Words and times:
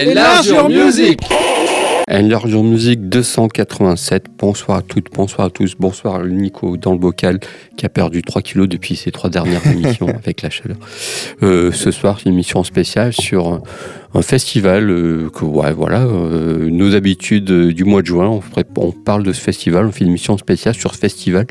Enlarge 0.00 0.46
your 0.46 0.68
music 0.70 1.20
Enlarge 2.10 2.50
your 2.50 2.64
music 2.64 3.08
287. 3.10 4.24
Bonsoir 4.38 4.78
à 4.78 4.82
toutes, 4.82 5.12
bonsoir 5.12 5.48
à 5.48 5.50
tous. 5.50 5.76
Bonsoir 5.78 6.24
Nico 6.24 6.78
dans 6.78 6.92
le 6.92 6.98
bocal 6.98 7.38
qui 7.76 7.84
a 7.84 7.90
perdu 7.90 8.22
3 8.22 8.40
kilos 8.40 8.66
depuis 8.66 8.96
ces 8.96 9.12
trois 9.12 9.28
dernières 9.28 9.66
émissions 9.66 10.08
avec 10.24 10.40
la 10.40 10.48
chaleur. 10.48 10.78
Euh, 11.42 11.70
ce 11.70 11.90
soir, 11.90 12.18
une 12.24 12.32
émission 12.32 12.64
spéciale 12.64 13.12
sur 13.12 13.62
un 14.14 14.22
festival 14.22 14.90
euh, 14.90 15.30
que 15.30 15.44
ouais, 15.44 15.72
voilà 15.72 16.02
euh, 16.02 16.68
nos 16.70 16.94
habitudes 16.94 17.50
euh, 17.50 17.72
du 17.72 17.84
mois 17.84 18.02
de 18.02 18.06
juin 18.06 18.26
on, 18.28 18.42
on, 18.76 18.92
parle 18.92 19.22
de 19.22 19.32
ce 19.32 19.40
festival 19.40 19.86
on 19.86 19.92
fait 19.92 20.00
une 20.04 20.08
émission 20.10 20.36
spéciale 20.36 20.74
sur 20.74 20.94
ce 20.94 20.98
festival 20.98 21.46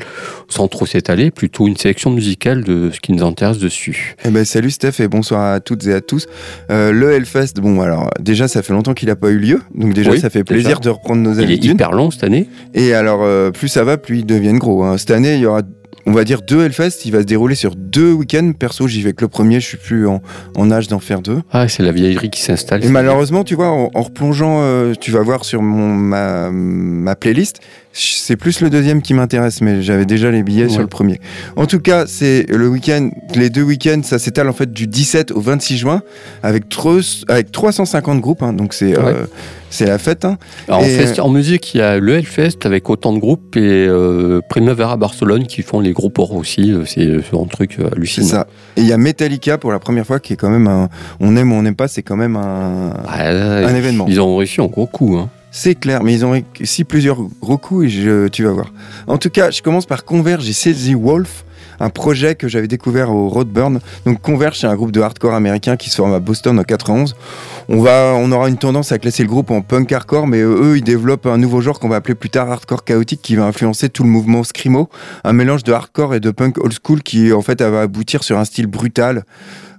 sans 0.48 0.68
trop 0.68 0.84
s'étaler 0.84 1.30
plutôt 1.30 1.66
une 1.66 1.76
sélection 1.76 2.10
musicale 2.10 2.64
de 2.64 2.90
ce 2.92 3.00
qui 3.00 3.12
nous 3.12 3.24
intéresse 3.24 3.58
dessus. 3.58 4.16
Eh 4.24 4.30
ben, 4.30 4.44
salut 4.44 4.70
Steph 4.70 5.00
et 5.00 5.08
bonsoir 5.08 5.54
à 5.54 5.60
toutes 5.60 5.86
et 5.86 5.94
à 5.94 6.00
tous. 6.00 6.26
Euh, 6.70 6.92
le 6.92 7.12
Hellfest 7.12 7.54
bon 7.62 7.80
alors 7.80 8.10
déjà 8.20 8.46
ça 8.46 8.62
fait 8.62 8.72
longtemps 8.72 8.94
qu'il 8.94 9.08
n'a 9.08 9.16
pas 9.16 9.30
eu 9.30 9.38
lieu 9.38 9.62
donc 9.74 9.94
déjà 9.94 10.10
oui, 10.10 10.20
ça 10.20 10.28
fait 10.30 10.44
plaisir 10.44 10.80
de 10.80 10.90
reprendre 10.90 11.22
nos 11.22 11.38
habitudes 11.38 11.64
il 11.64 11.70
est 11.70 11.74
hyper 11.74 11.92
long 11.92 12.10
cette 12.10 12.24
année. 12.24 12.48
Et 12.74 12.92
alors 12.92 13.20
euh, 13.22 13.50
plus 13.50 13.68
ça 13.68 13.84
va 13.84 13.96
plus 13.96 14.18
ils 14.18 14.26
deviennent 14.26 14.58
gros 14.58 14.84
hein. 14.84 14.98
cette 14.98 15.12
année 15.12 15.34
il 15.34 15.40
y 15.40 15.46
aura 15.46 15.62
on 16.06 16.12
va 16.12 16.24
dire 16.24 16.42
deux 16.42 16.64
Hellfest. 16.64 17.04
Il 17.04 17.12
va 17.12 17.20
se 17.20 17.24
dérouler 17.26 17.54
sur 17.54 17.74
deux 17.76 18.12
week-ends. 18.12 18.52
Perso, 18.58 18.88
j'y 18.88 19.02
vais 19.02 19.12
que 19.12 19.22
le 19.22 19.28
premier. 19.28 19.60
Je 19.60 19.66
suis 19.66 19.76
plus 19.76 20.06
en, 20.06 20.22
en 20.56 20.70
âge 20.70 20.88
d'en 20.88 20.98
faire 20.98 21.20
deux. 21.22 21.42
Ah, 21.52 21.68
c'est 21.68 21.82
la 21.82 21.92
vieillerie 21.92 22.30
qui 22.30 22.42
s'installe. 22.42 22.84
Et 22.84 22.88
malheureusement, 22.88 23.44
tu 23.44 23.54
vois, 23.54 23.68
en, 23.70 23.90
en 23.94 24.02
replongeant, 24.02 24.60
euh, 24.62 24.94
tu 25.00 25.10
vas 25.10 25.20
voir 25.22 25.44
sur 25.44 25.62
mon, 25.62 25.88
ma, 25.88 26.50
ma 26.50 27.16
playlist, 27.16 27.60
c'est 27.92 28.36
plus 28.36 28.60
le 28.60 28.70
deuxième 28.70 29.02
qui 29.02 29.14
m'intéresse, 29.14 29.60
mais 29.62 29.82
j'avais 29.82 30.06
déjà 30.06 30.30
les 30.30 30.44
billets 30.44 30.64
ouais. 30.64 30.70
sur 30.70 30.80
le 30.80 30.86
premier. 30.86 31.20
En 31.56 31.66
tout 31.66 31.80
cas, 31.80 32.06
c'est 32.06 32.46
le 32.48 32.68
week-end, 32.68 33.10
les 33.34 33.50
deux 33.50 33.62
week-ends, 33.62 34.02
ça 34.04 34.20
s'étale 34.20 34.48
en 34.48 34.52
fait 34.52 34.72
du 34.72 34.86
17 34.86 35.32
au 35.32 35.40
26 35.40 35.76
juin 35.76 36.02
avec, 36.44 36.64
avec 37.28 37.50
350 37.50 38.20
groupes. 38.20 38.42
Hein, 38.44 38.52
donc 38.52 38.74
c'est 38.74 38.96
ouais. 38.96 39.04
euh, 39.04 39.26
c'est 39.70 39.86
la 39.86 39.98
fête. 39.98 40.24
Hein. 40.24 40.38
Alors, 40.68 40.82
et... 40.82 40.84
en, 40.84 40.98
fest, 40.98 41.18
en, 41.18 41.28
musique, 41.30 41.74
il 41.74 41.78
y 41.78 41.80
a 41.80 41.98
le 41.98 42.14
Hellfest 42.14 42.58
avec 42.64 42.88
autant 42.90 43.12
de 43.12 43.18
groupes 43.18 43.56
et 43.56 43.86
euh, 43.88 44.40
Primavera 44.48 44.96
Barcelone 44.96 45.46
qui 45.46 45.62
font 45.62 45.80
les 45.80 45.92
groupes 45.92 46.18
or 46.20 46.34
aussi. 46.34 46.72
C'est 46.86 47.20
un 47.32 47.46
truc 47.46 47.78
hallucinant. 47.92 48.26
C'est 48.26 48.32
ça. 48.32 48.46
Et 48.76 48.82
il 48.82 48.86
y 48.86 48.92
a 48.92 48.98
Metallica 48.98 49.58
pour 49.58 49.72
la 49.72 49.80
première 49.80 50.06
fois 50.06 50.20
qui 50.20 50.34
est 50.34 50.36
quand 50.36 50.50
même 50.50 50.68
un. 50.68 50.88
On 51.18 51.36
aime 51.36 51.52
ou 51.52 51.56
on 51.56 51.62
n'aime 51.62 51.76
pas, 51.76 51.88
c'est 51.88 52.02
quand 52.02 52.16
même 52.16 52.36
un, 52.36 52.94
ah, 53.08 53.28
un 53.28 53.74
événement. 53.74 54.06
Ils 54.08 54.20
ont 54.20 54.36
réussi 54.36 54.60
en 54.60 54.66
gros 54.66 54.86
coup. 54.86 55.16
Hein. 55.16 55.28
C'est 55.52 55.74
clair, 55.74 56.04
mais 56.04 56.14
ils 56.14 56.24
ont 56.24 56.30
réussi 56.30 56.84
plusieurs 56.84 57.18
gros 57.40 57.58
coups 57.58 57.86
et 57.86 57.88
je, 57.88 58.28
tu 58.28 58.44
vas 58.44 58.52
voir. 58.52 58.72
En 59.08 59.18
tout 59.18 59.30
cas, 59.30 59.50
je 59.50 59.62
commence 59.62 59.84
par 59.84 60.04
Converge 60.04 60.48
et 60.48 60.52
Sezi 60.52 60.94
Wolf, 60.94 61.44
un 61.80 61.90
projet 61.90 62.36
que 62.36 62.46
j'avais 62.46 62.68
découvert 62.68 63.10
au 63.10 63.28
Roadburn. 63.28 63.80
Donc 64.06 64.20
Converge, 64.20 64.60
c'est 64.60 64.68
un 64.68 64.76
groupe 64.76 64.92
de 64.92 65.00
hardcore 65.00 65.34
américain 65.34 65.76
qui 65.76 65.90
se 65.90 65.96
forme 65.96 66.12
à 66.12 66.20
Boston 66.20 66.56
en 66.56 66.62
91. 66.62 67.16
On, 67.68 67.80
va, 67.80 68.14
on 68.16 68.30
aura 68.30 68.48
une 68.48 68.58
tendance 68.58 68.92
à 68.92 68.98
classer 68.98 69.24
le 69.24 69.28
groupe 69.28 69.50
en 69.50 69.60
punk 69.60 69.90
hardcore, 69.90 70.28
mais 70.28 70.40
eux, 70.40 70.76
ils 70.76 70.84
développent 70.84 71.26
un 71.26 71.38
nouveau 71.38 71.60
genre 71.60 71.80
qu'on 71.80 71.88
va 71.88 71.96
appeler 71.96 72.14
plus 72.14 72.30
tard 72.30 72.48
hardcore 72.48 72.84
chaotique 72.84 73.20
qui 73.20 73.34
va 73.34 73.44
influencer 73.44 73.88
tout 73.88 74.04
le 74.04 74.08
mouvement 74.08 74.44
screamo. 74.44 74.88
Un 75.24 75.32
mélange 75.32 75.64
de 75.64 75.72
hardcore 75.72 76.14
et 76.14 76.20
de 76.20 76.30
punk 76.30 76.58
old 76.58 76.74
school 76.84 77.02
qui, 77.02 77.32
en 77.32 77.42
fait, 77.42 77.60
va 77.60 77.80
aboutir 77.80 78.22
sur 78.22 78.38
un 78.38 78.44
style 78.44 78.68
brutal, 78.68 79.24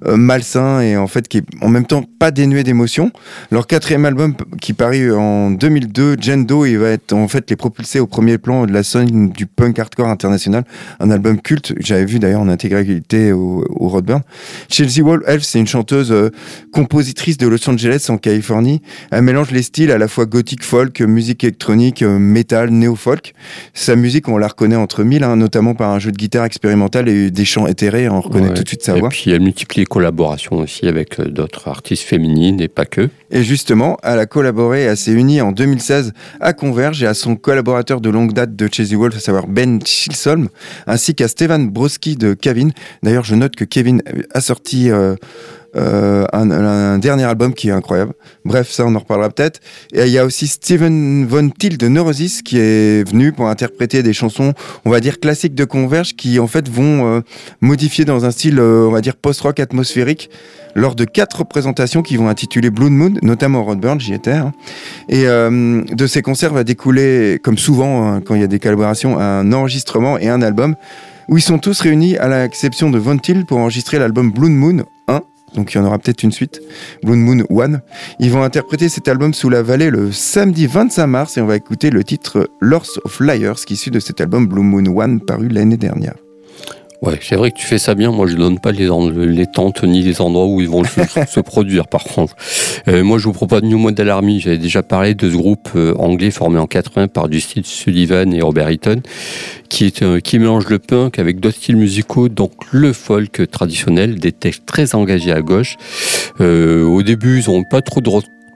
euh, 0.06 0.18
malsain 0.18 0.82
et 0.82 0.98
en 0.98 1.08
fait 1.08 1.28
qui 1.28 1.38
est 1.40 1.46
en 1.62 1.70
même 1.70 1.86
temps 1.86 2.04
pas 2.20 2.32
dénué 2.32 2.64
d'émotion. 2.64 3.12
Leur 3.52 3.68
quatrième 3.68 4.06
album 4.06 4.36
qui 4.60 4.74
paru 4.74 5.14
en 5.14 5.52
2002, 5.52 6.18
Gendo, 6.20 6.66
il 6.66 6.78
va 6.78 6.90
être 6.90 7.14
en 7.14 7.28
fait 7.28 7.50
les 7.50 7.56
propulser 7.56 8.00
au 8.00 8.08
premier 8.08 8.38
plan 8.38 8.66
de 8.66 8.74
la 8.74 8.84
scène 8.84 9.30
du 9.30 9.46
punk 9.46 9.80
hardcore 9.80 10.08
international, 10.08 10.64
un 11.00 11.12
album 11.12 11.42
culte. 11.42 11.74
J'avais 11.80 12.06
vu 12.06 12.20
d'ailleurs 12.20 12.42
en 12.42 12.50
intégralité 12.50 13.32
au, 13.32 13.66
au 13.70 13.88
Roadburn. 13.88 14.22
Chelsea 14.70 15.02
Wall, 15.02 15.24
elle, 15.28 15.44
c'est 15.44 15.60
une 15.60 15.68
chanteuse 15.68 16.12
euh, 16.12 16.30
compositrice 16.72 17.38
de 17.38 17.48
Los 17.48 17.70
Angeles 17.70 18.08
en 18.10 18.18
Californie. 18.18 18.82
Elle 19.12 19.24
mélange 19.24 19.52
les 19.52 19.64
styles 19.64 19.92
à 19.92 19.98
la 19.98 20.08
fois 20.08 20.26
gothique 20.26 20.64
folk, 20.64 21.02
musique 21.02 21.44
électronique, 21.44 22.02
euh, 22.02 22.18
métal, 22.20 22.70
néo-folk. 22.70 23.34
Sa 23.74 23.96
musique, 23.96 24.28
on 24.28 24.38
la 24.38 24.48
reconnaît 24.48 24.76
entre 24.76 25.04
mille, 25.04 25.24
hein, 25.24 25.36
notamment 25.36 25.76
par 25.76 25.92
un 25.92 26.00
jeu 26.00 26.12
de 26.12 26.18
guitare 26.18 26.46
expérimental 26.46 27.10
et 27.10 27.32
des 27.32 27.46
chants 27.46 27.68
éthérés. 27.68 28.10
On 28.10 28.22
reconnaît 28.22 28.50
ouais. 28.50 28.54
tout 28.54 28.64
de 28.64 28.68
suite 28.68 28.84
sa 28.84 28.94
voix. 28.94 29.10
Et 29.10 29.12
puis 29.12 29.32
elle 29.32 29.42
multiplie 29.42 29.82
collaboration 29.92 30.56
aussi 30.56 30.88
avec 30.88 31.20
euh, 31.20 31.26
d'autres 31.26 31.68
artistes 31.68 32.04
féminines 32.04 32.62
et 32.62 32.70
pas 32.70 32.86
que. 32.86 33.10
Et 33.30 33.44
justement, 33.44 33.98
elle 34.04 34.20
a 34.20 34.26
collaboré, 34.26 34.84
elle 34.84 34.96
s'est 34.96 35.12
unie 35.12 35.42
en 35.42 35.52
2016 35.52 36.14
à 36.40 36.54
Converge 36.54 37.04
et 37.04 37.08
à 37.08 37.14
son 37.14 37.36
collaborateur 37.36 38.00
de 38.00 38.10
longue 38.10 38.32
date 38.32 38.56
de 38.56 38.70
Chasey 38.72 38.96
Wolf, 38.96 39.18
à 39.18 39.20
savoir 39.20 39.48
Ben 39.48 39.82
Chilsolm, 39.86 40.48
ainsi 40.88 41.14
qu'à 41.14 41.28
Stevan 41.28 41.70
Broski 41.70 42.16
de 42.16 42.34
Kevin. 42.34 42.72
D'ailleurs, 43.04 43.26
je 43.26 43.36
note 43.36 43.58
que 43.58 43.66
Kevin 43.66 44.02
a 44.34 44.40
sorti 44.40 44.90
euh, 44.90 45.16
un, 45.76 46.52
un, 46.52 46.98
dernier 47.00 47.24
album 47.24 47.54
qui 47.54 47.70
est 47.70 47.72
incroyable. 47.72 48.14
Bref, 48.46 48.70
ça, 48.70 48.86
on 48.86 48.96
en 48.96 49.00
reparlera 49.00 49.30
peut-être. 49.30 49.60
Et 49.94 50.04
il 50.04 50.12
y 50.12 50.18
a 50.18 50.26
aussi 50.26 50.48
Steven 50.48 51.26
Von 51.26 51.50
Til 51.50 51.78
de 51.78 51.88
Neurosis 51.88 52.42
qui 52.42 52.58
est 52.58 53.08
venu 53.08 53.32
pour 53.32 53.48
interpréter 53.48 54.04
des 54.04 54.14
chansons, 54.14 54.54
on 54.86 54.90
va 54.90 55.00
dire 55.00 55.20
classiques 55.20 55.56
de 55.56 55.66
Converge, 55.66 56.16
qui 56.16 56.40
en 56.40 56.48
fait 56.48 56.70
vont 56.70 57.08
euh, 57.08 57.22
modifier 57.62 58.06
dans 58.06 58.26
un 58.26 58.32
style, 58.32 58.60
euh, 58.60 58.88
on 58.88 58.92
va 58.92 59.02
dire 59.02 59.16
post-rock 59.16 59.60
atmosphérique 59.60 60.30
lors 60.76 60.96
de 60.96 61.06
quatre 61.06 61.40
représentations 61.40 62.02
qui 62.02 62.16
vont 62.18 62.30
intituler 62.30 62.70
Blood 62.70 62.92
Moon, 62.92 63.14
notamment 63.22 63.64
Rodburn, 63.64 64.00
j'y 64.00 64.14
étais. 64.14 64.32
Hein. 64.32 64.54
Et 65.10 65.28
euh, 65.28 65.84
de 65.84 66.08
ces 66.08 66.22
concerts 66.22 66.54
va 66.54 66.64
découler, 66.64 67.40
comme 67.44 67.58
souvent 67.58 68.08
hein, 68.08 68.22
quand 68.22 68.36
il 68.36 68.42
y 68.42 68.44
a 68.44 68.48
des 68.48 68.60
collaborations, 68.60 69.20
un 69.20 69.52
enregistrement 69.52 70.18
et 70.18 70.30
un 70.30 70.42
album 70.42 70.76
où 71.28 71.38
ils 71.38 71.42
sont 71.42 71.60
tous 71.60 71.80
réunis 71.82 72.18
à 72.18 72.28
l'exception 72.28 72.90
de 72.90 72.98
Von 72.98 73.18
Til 73.18 73.46
pour 73.46 73.58
enregistrer 73.58 74.00
l'album 74.00 74.32
Blood 74.32 74.52
Moon 74.52 74.80
1 74.80 74.84
donc 75.56 75.74
il 75.74 75.78
y 75.78 75.82
en 75.82 75.86
aura 75.86 76.00
peut-être 76.00 76.24
une 76.24 76.32
suite, 76.32 76.62
Blood 77.04 77.18
Moon 77.18 77.44
One. 77.50 77.82
Ils 78.20 78.32
vont 78.32 78.44
interpréter 78.44 78.90
cet 78.90 79.08
album 79.08 79.34
sous 79.34 79.50
la 79.50 79.62
vallée 79.62 79.90
le 79.90 80.12
samedi 80.12 80.68
25 80.68 81.08
mars 81.08 81.38
et 81.38 81.42
on 81.42 81.46
va 81.46 81.56
écouter 81.56 81.90
le 81.90 82.04
titre 82.04 82.50
Lords 82.60 83.00
of 83.04 83.20
Liars 83.20 83.56
qui 83.66 83.74
issu 83.74 83.92
de 83.92 84.00
cet 84.00 84.22
album 84.22 84.48
Blue 84.48 84.62
Moon 84.62 84.86
One 84.96 85.20
paru 85.20 85.50
l'année 85.50 85.78
dernière. 85.78 86.16
Ouais, 87.02 87.18
c'est 87.20 87.36
vrai 87.36 87.50
que 87.50 87.58
tu 87.58 87.66
fais 87.66 87.80
ça 87.80 87.96
bien. 87.96 88.12
Moi, 88.12 88.28
je 88.28 88.36
donne 88.36 88.60
pas 88.60 88.72
les, 88.72 88.88
les 89.26 89.48
tentes 89.48 89.84
ni 89.84 90.04
les 90.04 90.22
endroits 90.22 90.46
où 90.46 90.62
ils 90.62 90.70
vont 90.70 90.84
se 91.28 91.40
produire, 91.40 91.88
par 91.88 92.04
contre. 92.04 92.36
Euh, 92.88 93.04
moi, 93.04 93.18
je 93.18 93.26
vous 93.26 93.34
propose 93.34 93.64
New 93.64 93.80
Model 93.80 94.08
Army. 94.10 94.40
J'avais 94.40 94.60
déjà 94.60 94.84
parlé 94.84 95.16
de 95.16 95.28
ce 95.28 95.36
groupe 95.36 95.70
euh, 95.76 95.96
anglais 95.98 96.30
formé 96.30 96.60
en 96.60 96.68
80 96.68 97.08
par 97.08 97.32
Justin 97.32 97.62
Sullivan 97.64 98.32
et 98.32 98.42
Robert 98.44 98.70
Eaton, 98.70 99.02
qui, 99.68 99.92
euh, 100.04 100.20
qui 100.20 100.38
mélange 100.38 100.68
le 100.70 100.78
punk 100.78 101.18
avec 101.18 101.40
d'autres 101.40 101.58
styles 101.58 101.78
musicaux, 101.78 102.30
donc 102.30 102.52
le 102.72 102.94
folk 102.94 103.50
traditionnel, 103.50 104.20
des 104.20 104.32
textes 104.32 104.68
très 104.68 104.94
engagés 104.94 105.32
à 105.32 105.42
gauche. 105.42 105.78
Au 106.40 107.02
début, 107.02 107.40
ils 107.40 107.50
ont 107.50 107.64
pas 107.64 107.82
trop 107.82 108.02
de 108.02 108.10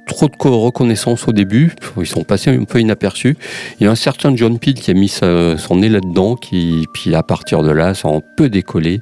trop 0.05 0.27
de 0.27 0.55
reconnaissance 0.55 1.27
au 1.27 1.31
début, 1.31 1.73
ils 1.97 2.05
sont 2.05 2.23
passés 2.23 2.51
un 2.51 2.63
peu 2.63 2.79
inaperçus. 2.79 3.37
Il 3.79 3.85
y 3.85 3.87
a 3.87 3.91
un 3.91 3.95
certain 3.95 4.35
John 4.35 4.59
Peel 4.59 4.75
qui 4.75 4.91
a 4.91 4.93
mis 4.93 5.09
son 5.09 5.75
nez 5.75 5.89
là-dedans, 5.89 6.35
qui 6.35 6.85
puis 6.93 7.15
à 7.15 7.23
partir 7.23 7.63
de 7.63 7.71
là, 7.71 7.93
ça 7.93 8.09
a 8.09 8.11
un 8.11 8.21
peu 8.37 8.49
décollé. 8.49 9.01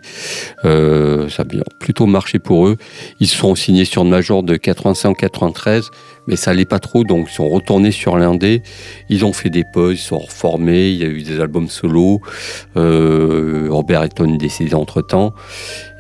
Euh, 0.66 1.30
ça 1.30 1.44
a 1.44 1.46
plutôt 1.80 2.06
marché 2.06 2.40
pour 2.40 2.68
eux. 2.68 2.78
Ils 3.19 3.28
sont 3.28 3.56
signés 3.56 3.86
sur 3.86 4.03
une 4.03 4.09
major 4.09 4.44
de 4.44 4.56
85-93, 4.56 5.90
mais 6.28 6.35
ça 6.35 6.51
allait 6.51 6.66
pas 6.66 6.79
trop, 6.79 7.03
donc 7.03 7.28
ils 7.29 7.34
sont 7.34 7.50
retournés 7.50 7.91
sur 7.91 8.17
l'indé. 8.17 8.61
Ils 9.09 9.25
ont 9.25 9.34
fait 9.34 9.49
des 9.49 9.64
pauses, 9.64 9.96
ils 9.96 10.03
sont 10.03 10.20
reformés. 10.20 10.90
Il 10.90 10.97
y 10.97 11.03
a 11.03 11.08
eu 11.08 11.22
des 11.22 11.40
albums 11.40 11.67
solo. 11.67 12.22
Euh, 12.78 13.67
Robert 13.70 14.03
Eton 14.03 14.34
est 14.34 14.37
décédé 14.37 14.75
entre 14.75 15.02
temps. 15.02 15.34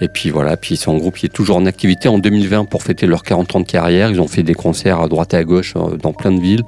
Et 0.01 0.07
puis 0.07 0.29
voilà, 0.29 0.57
puis 0.57 0.77
son 0.77 0.97
groupe 0.97 1.17
qui 1.17 1.25
est 1.25 1.33
toujours 1.33 1.57
en 1.57 1.65
activité 1.65 2.09
en 2.09 2.19
2020 2.19 2.65
pour 2.65 2.83
fêter 2.83 3.05
leurs 3.05 3.23
40 3.23 3.55
ans 3.55 3.59
de 3.59 3.65
carrière. 3.65 4.09
Ils 4.11 4.21
ont 4.21 4.27
fait 4.27 4.43
des 4.43 4.53
concerts 4.53 5.01
à 5.01 5.07
droite 5.07 5.33
et 5.33 5.37
à 5.37 5.43
gauche 5.43 5.73
euh, 5.75 5.97
dans 5.97 6.13
plein 6.13 6.31
de 6.31 6.41
villes 6.41 6.63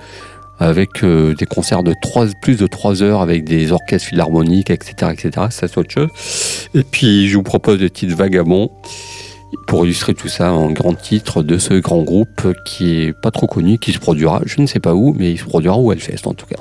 avec 0.58 1.04
euh, 1.04 1.34
des 1.36 1.46
concerts 1.46 1.84
de 1.84 1.94
3, 2.02 2.28
plus 2.42 2.58
de 2.58 2.68
3 2.68 3.04
heures 3.04 3.22
avec 3.22 3.44
des 3.44 3.72
orchestres 3.72 4.08
philharmoniques, 4.08 4.70
etc. 4.70 5.12
etc. 5.12 5.48
Ça, 5.50 5.68
c'est 5.68 5.78
autre 5.78 5.92
chose. 5.92 6.10
Et 6.74 6.84
puis, 6.84 7.28
je 7.28 7.36
vous 7.36 7.44
propose 7.44 7.80
le 7.82 7.90
titre 7.90 8.16
Vagabond 8.16 8.72
pour 9.68 9.86
illustrer 9.86 10.14
tout 10.14 10.28
ça 10.28 10.54
en 10.54 10.72
grand 10.72 10.94
titre 10.94 11.44
de 11.44 11.58
ce 11.58 11.74
grand 11.76 12.04
groupe 12.04 12.54
qui 12.66 13.02
est 13.02 13.14
pas 13.14 13.32
trop 13.32 13.48
connu, 13.48 13.78
qui 13.78 13.94
se 13.94 14.00
produira, 14.00 14.42
je 14.46 14.62
ne 14.62 14.68
sais 14.68 14.80
pas 14.80 14.94
où, 14.94 15.14
mais 15.18 15.32
il 15.32 15.38
se 15.38 15.46
produira 15.46 15.78
au 15.78 15.92
Hellfest 15.92 16.26
en 16.26 16.34
tout 16.34 16.46
cas. 16.46 16.58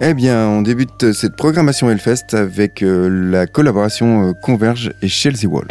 Eh 0.00 0.14
bien, 0.14 0.46
on 0.46 0.62
débute 0.62 1.12
cette 1.12 1.36
programmation 1.36 1.90
Hellfest 1.90 2.34
avec 2.34 2.82
euh, 2.82 3.08
la 3.08 3.46
collaboration 3.46 4.28
euh, 4.28 4.32
Converge 4.32 4.92
et 5.02 5.08
Chelsea 5.08 5.46
Wall. 5.46 5.66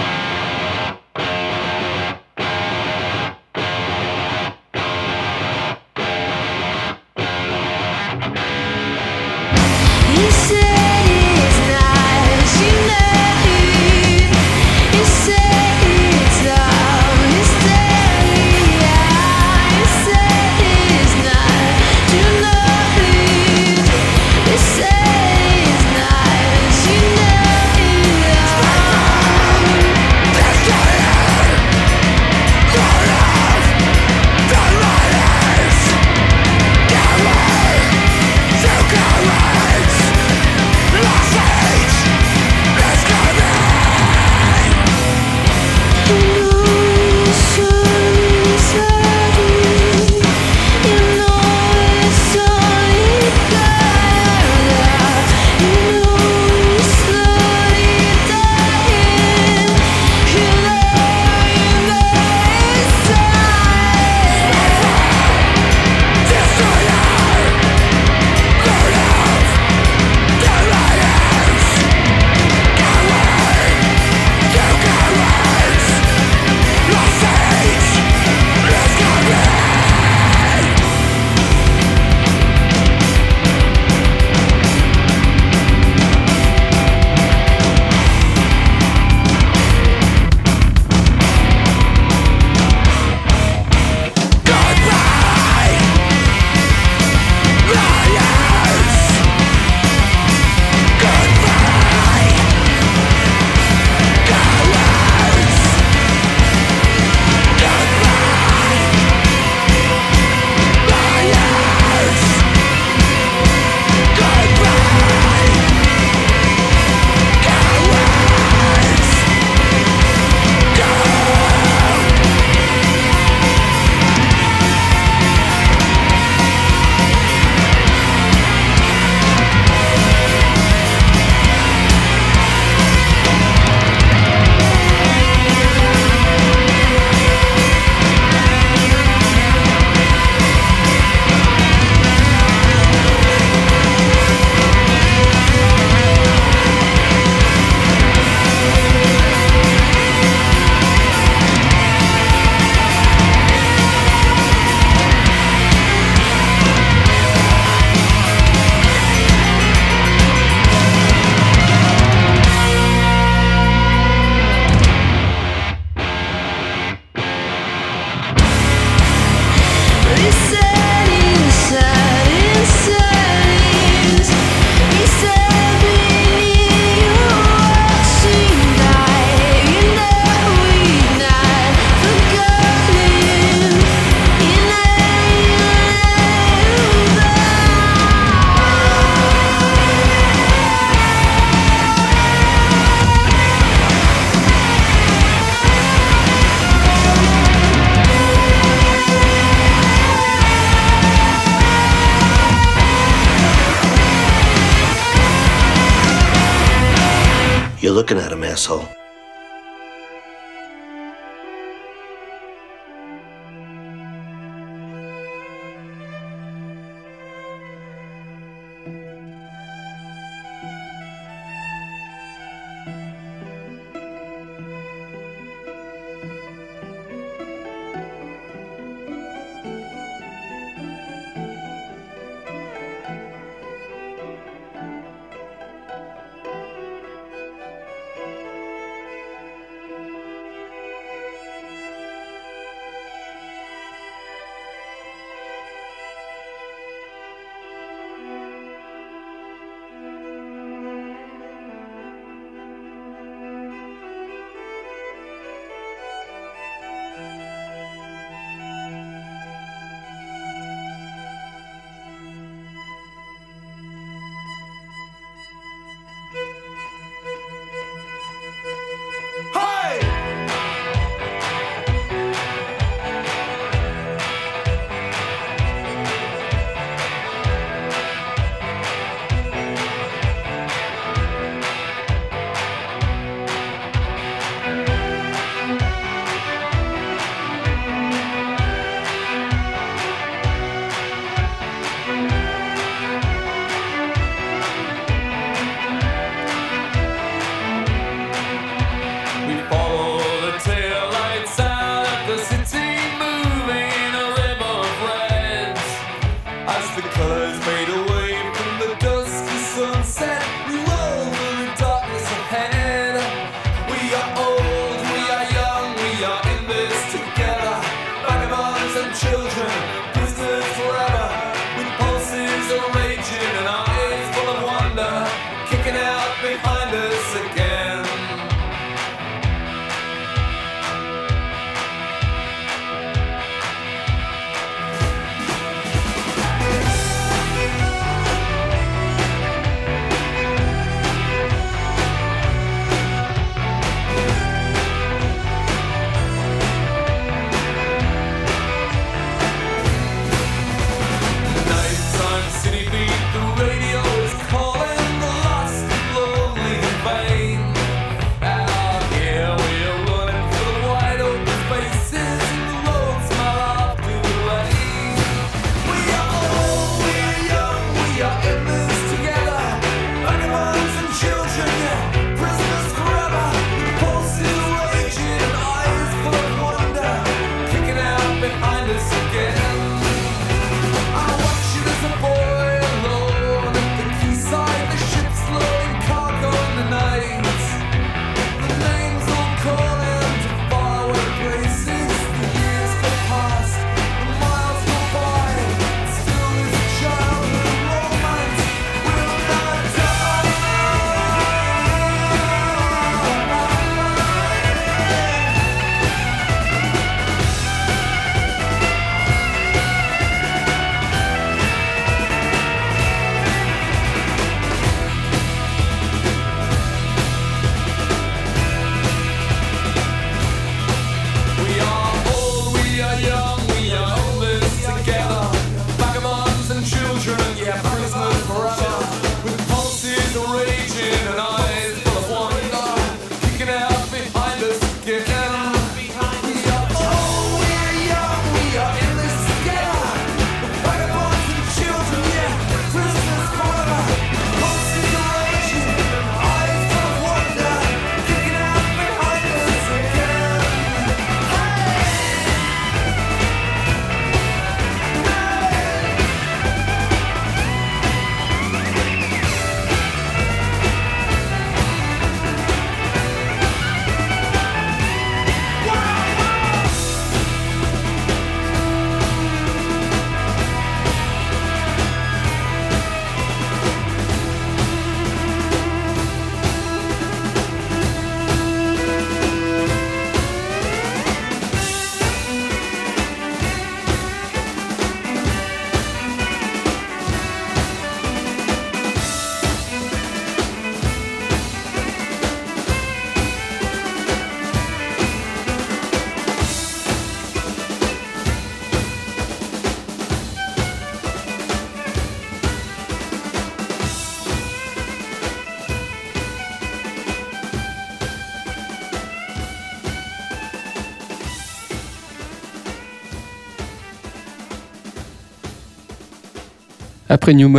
Après 517.37 517.53
New, 517.53 517.69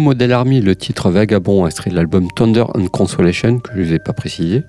Model 0.00 0.32
Army, 0.32 0.60
le 0.60 0.74
titre 0.74 1.08
Vagabond 1.08 1.68
extrait 1.68 1.88
de 1.88 1.94
l'album 1.94 2.26
Thunder 2.34 2.64
and 2.74 2.88
Consolation, 2.88 3.60
que 3.60 3.70
je 3.72 3.78
ne 3.78 3.84
vous 3.84 3.92
ai 3.92 4.00
pas 4.00 4.12
précisé, 4.12 4.64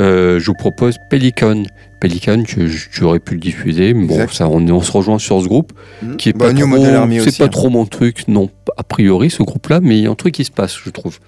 euh, 0.00 0.38
je 0.40 0.46
vous 0.46 0.54
propose 0.54 0.96
Pelican. 1.10 1.64
Pelican, 2.00 2.44
tu, 2.44 2.66
aurais 3.02 3.18
pu 3.18 3.34
le 3.34 3.40
diffuser, 3.40 3.92
mais 3.92 4.06
bon, 4.06 4.26
ça, 4.28 4.48
on, 4.48 4.80
se 4.80 4.90
rejoint 4.90 5.18
sur 5.18 5.42
ce 5.42 5.46
groupe, 5.48 5.74
mmh. 6.02 6.16
qui 6.16 6.30
est 6.30 6.32
bah, 6.32 6.46
pas 6.46 6.52
New 6.54 6.66
Model 6.66 6.94
Army 6.94 7.20
c'est 7.20 7.36
pas 7.36 7.44
hein. 7.44 7.48
trop 7.48 7.68
mon 7.68 7.84
truc, 7.84 8.26
non, 8.26 8.48
a 8.74 8.84
priori, 8.84 9.28
ce 9.28 9.42
groupe-là, 9.42 9.80
mais 9.82 9.98
il 9.98 10.04
y 10.04 10.06
a 10.06 10.10
un 10.10 10.14
truc 10.14 10.32
qui 10.32 10.46
se 10.46 10.50
passe, 10.50 10.78
je 10.82 10.88
trouve, 10.88 11.18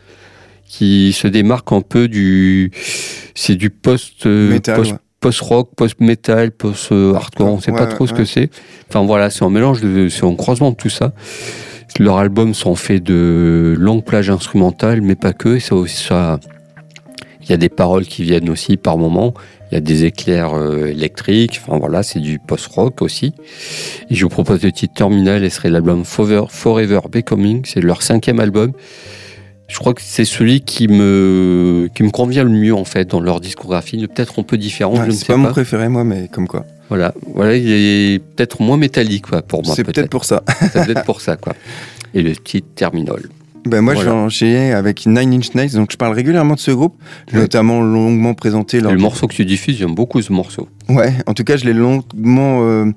qui 0.66 1.12
se 1.12 1.28
démarque 1.28 1.72
un 1.72 1.82
peu 1.82 2.08
du, 2.08 2.72
c'est 3.34 3.56
du 3.56 3.68
post, 3.68 4.24
euh, 4.24 4.58
post-rock, 5.20 5.72
post-metal, 5.76 6.52
post-hardcore, 6.52 7.48
on 7.48 7.60
sait 7.60 7.72
pas 7.72 7.86
trop 7.86 8.06
ce 8.06 8.14
que 8.14 8.24
c'est. 8.24 8.48
Enfin 8.88 9.04
voilà, 9.04 9.28
c'est 9.28 9.44
un 9.44 9.50
mélange, 9.50 9.80
c'est 10.08 10.24
un 10.24 10.34
croisement 10.36 10.70
de 10.70 10.76
tout 10.76 10.88
ça. 10.88 11.12
Leurs 11.98 12.18
albums 12.18 12.52
sont 12.52 12.74
faits 12.74 13.02
de 13.02 13.74
longues 13.78 14.04
plages 14.04 14.30
instrumentales, 14.30 15.00
mais 15.00 15.14
pas 15.14 15.32
que. 15.32 15.58
Il 17.42 17.50
y 17.50 17.52
a 17.52 17.56
des 17.56 17.68
paroles 17.68 18.04
qui 18.04 18.22
viennent 18.24 18.50
aussi 18.50 18.76
par 18.76 18.98
moments. 18.98 19.32
Il 19.70 19.74
y 19.74 19.78
a 19.78 19.80
des 19.80 20.04
éclairs 20.04 20.54
euh, 20.54 20.86
électriques. 20.86 21.60
Enfin 21.62 21.78
voilà, 21.78 22.02
c'est 22.02 22.18
du 22.18 22.38
post-rock 22.38 23.02
aussi. 23.02 23.34
Je 24.10 24.22
vous 24.24 24.28
propose 24.28 24.62
le 24.62 24.72
titre 24.72 24.94
Terminal. 24.94 25.44
Et 25.44 25.50
serait 25.50 25.70
l'album 25.70 26.04
Forever, 26.04 26.46
Forever 26.48 27.00
Becoming. 27.10 27.62
C'est 27.64 27.80
leur 27.80 28.02
cinquième 28.02 28.40
album. 28.40 28.72
Je 29.68 29.78
crois 29.78 29.94
que 29.94 30.02
c'est 30.02 30.24
celui 30.24 30.60
qui 30.60 30.86
me, 30.86 31.88
qui 31.94 32.02
me 32.04 32.10
convient 32.10 32.44
le 32.44 32.50
mieux 32.50 32.74
en 32.74 32.84
fait 32.84 33.10
dans 33.10 33.20
leur 33.20 33.40
discographie. 33.40 34.06
Peut-être 34.06 34.38
un 34.38 34.42
peu 34.42 34.56
différent. 34.56 34.94
je 34.96 35.10
ne 35.10 35.10
c'est 35.10 35.26
pas, 35.26 35.36
mon 35.36 35.48
préféré 35.48 35.88
moi, 35.88 36.04
mais 36.04 36.28
comme 36.28 36.46
quoi. 36.46 36.64
Voilà, 36.88 37.12
voilà, 37.34 37.56
il 37.56 37.68
est 37.68 38.18
peut-être 38.20 38.62
moins 38.62 38.76
métallique 38.76 39.26
quoi, 39.26 39.42
pour 39.42 39.64
moi. 39.64 39.74
C'est 39.74 39.82
peut-être 39.82 40.08
pour 40.08 40.24
ça. 40.24 40.42
c'est 40.72 40.84
peut-être 40.84 41.04
pour 41.04 41.20
ça 41.20 41.36
quoi. 41.36 41.54
Et 42.14 42.22
le 42.22 42.36
titre 42.36 42.68
Terminal. 42.76 43.22
Ben 43.66 43.80
moi, 43.80 43.96
je 43.96 44.02
vais 44.02 44.10
enchaîner 44.10 44.72
avec 44.72 45.06
Nine 45.06 45.34
Inch 45.34 45.54
Nails. 45.54 45.70
Donc, 45.70 45.90
je 45.90 45.96
parle 45.96 46.14
régulièrement 46.14 46.54
de 46.54 46.60
ce 46.60 46.70
groupe. 46.70 46.94
Je 47.32 47.36
notamment 47.36 47.80
longuement 47.80 48.32
présenté. 48.32 48.80
Lors 48.80 48.92
le 48.92 48.98
morceau 48.98 49.26
que 49.26 49.34
tu 49.34 49.44
diffuses, 49.44 49.76
j'aime 49.78 49.94
beaucoup 49.94 50.22
ce 50.22 50.32
morceau. 50.32 50.68
Ouais, 50.88 51.12
en 51.26 51.34
tout 51.34 51.42
cas, 51.42 51.56
je 51.56 51.64
l'ai 51.64 51.72
longuement 51.72 52.60
euh, 52.62 52.92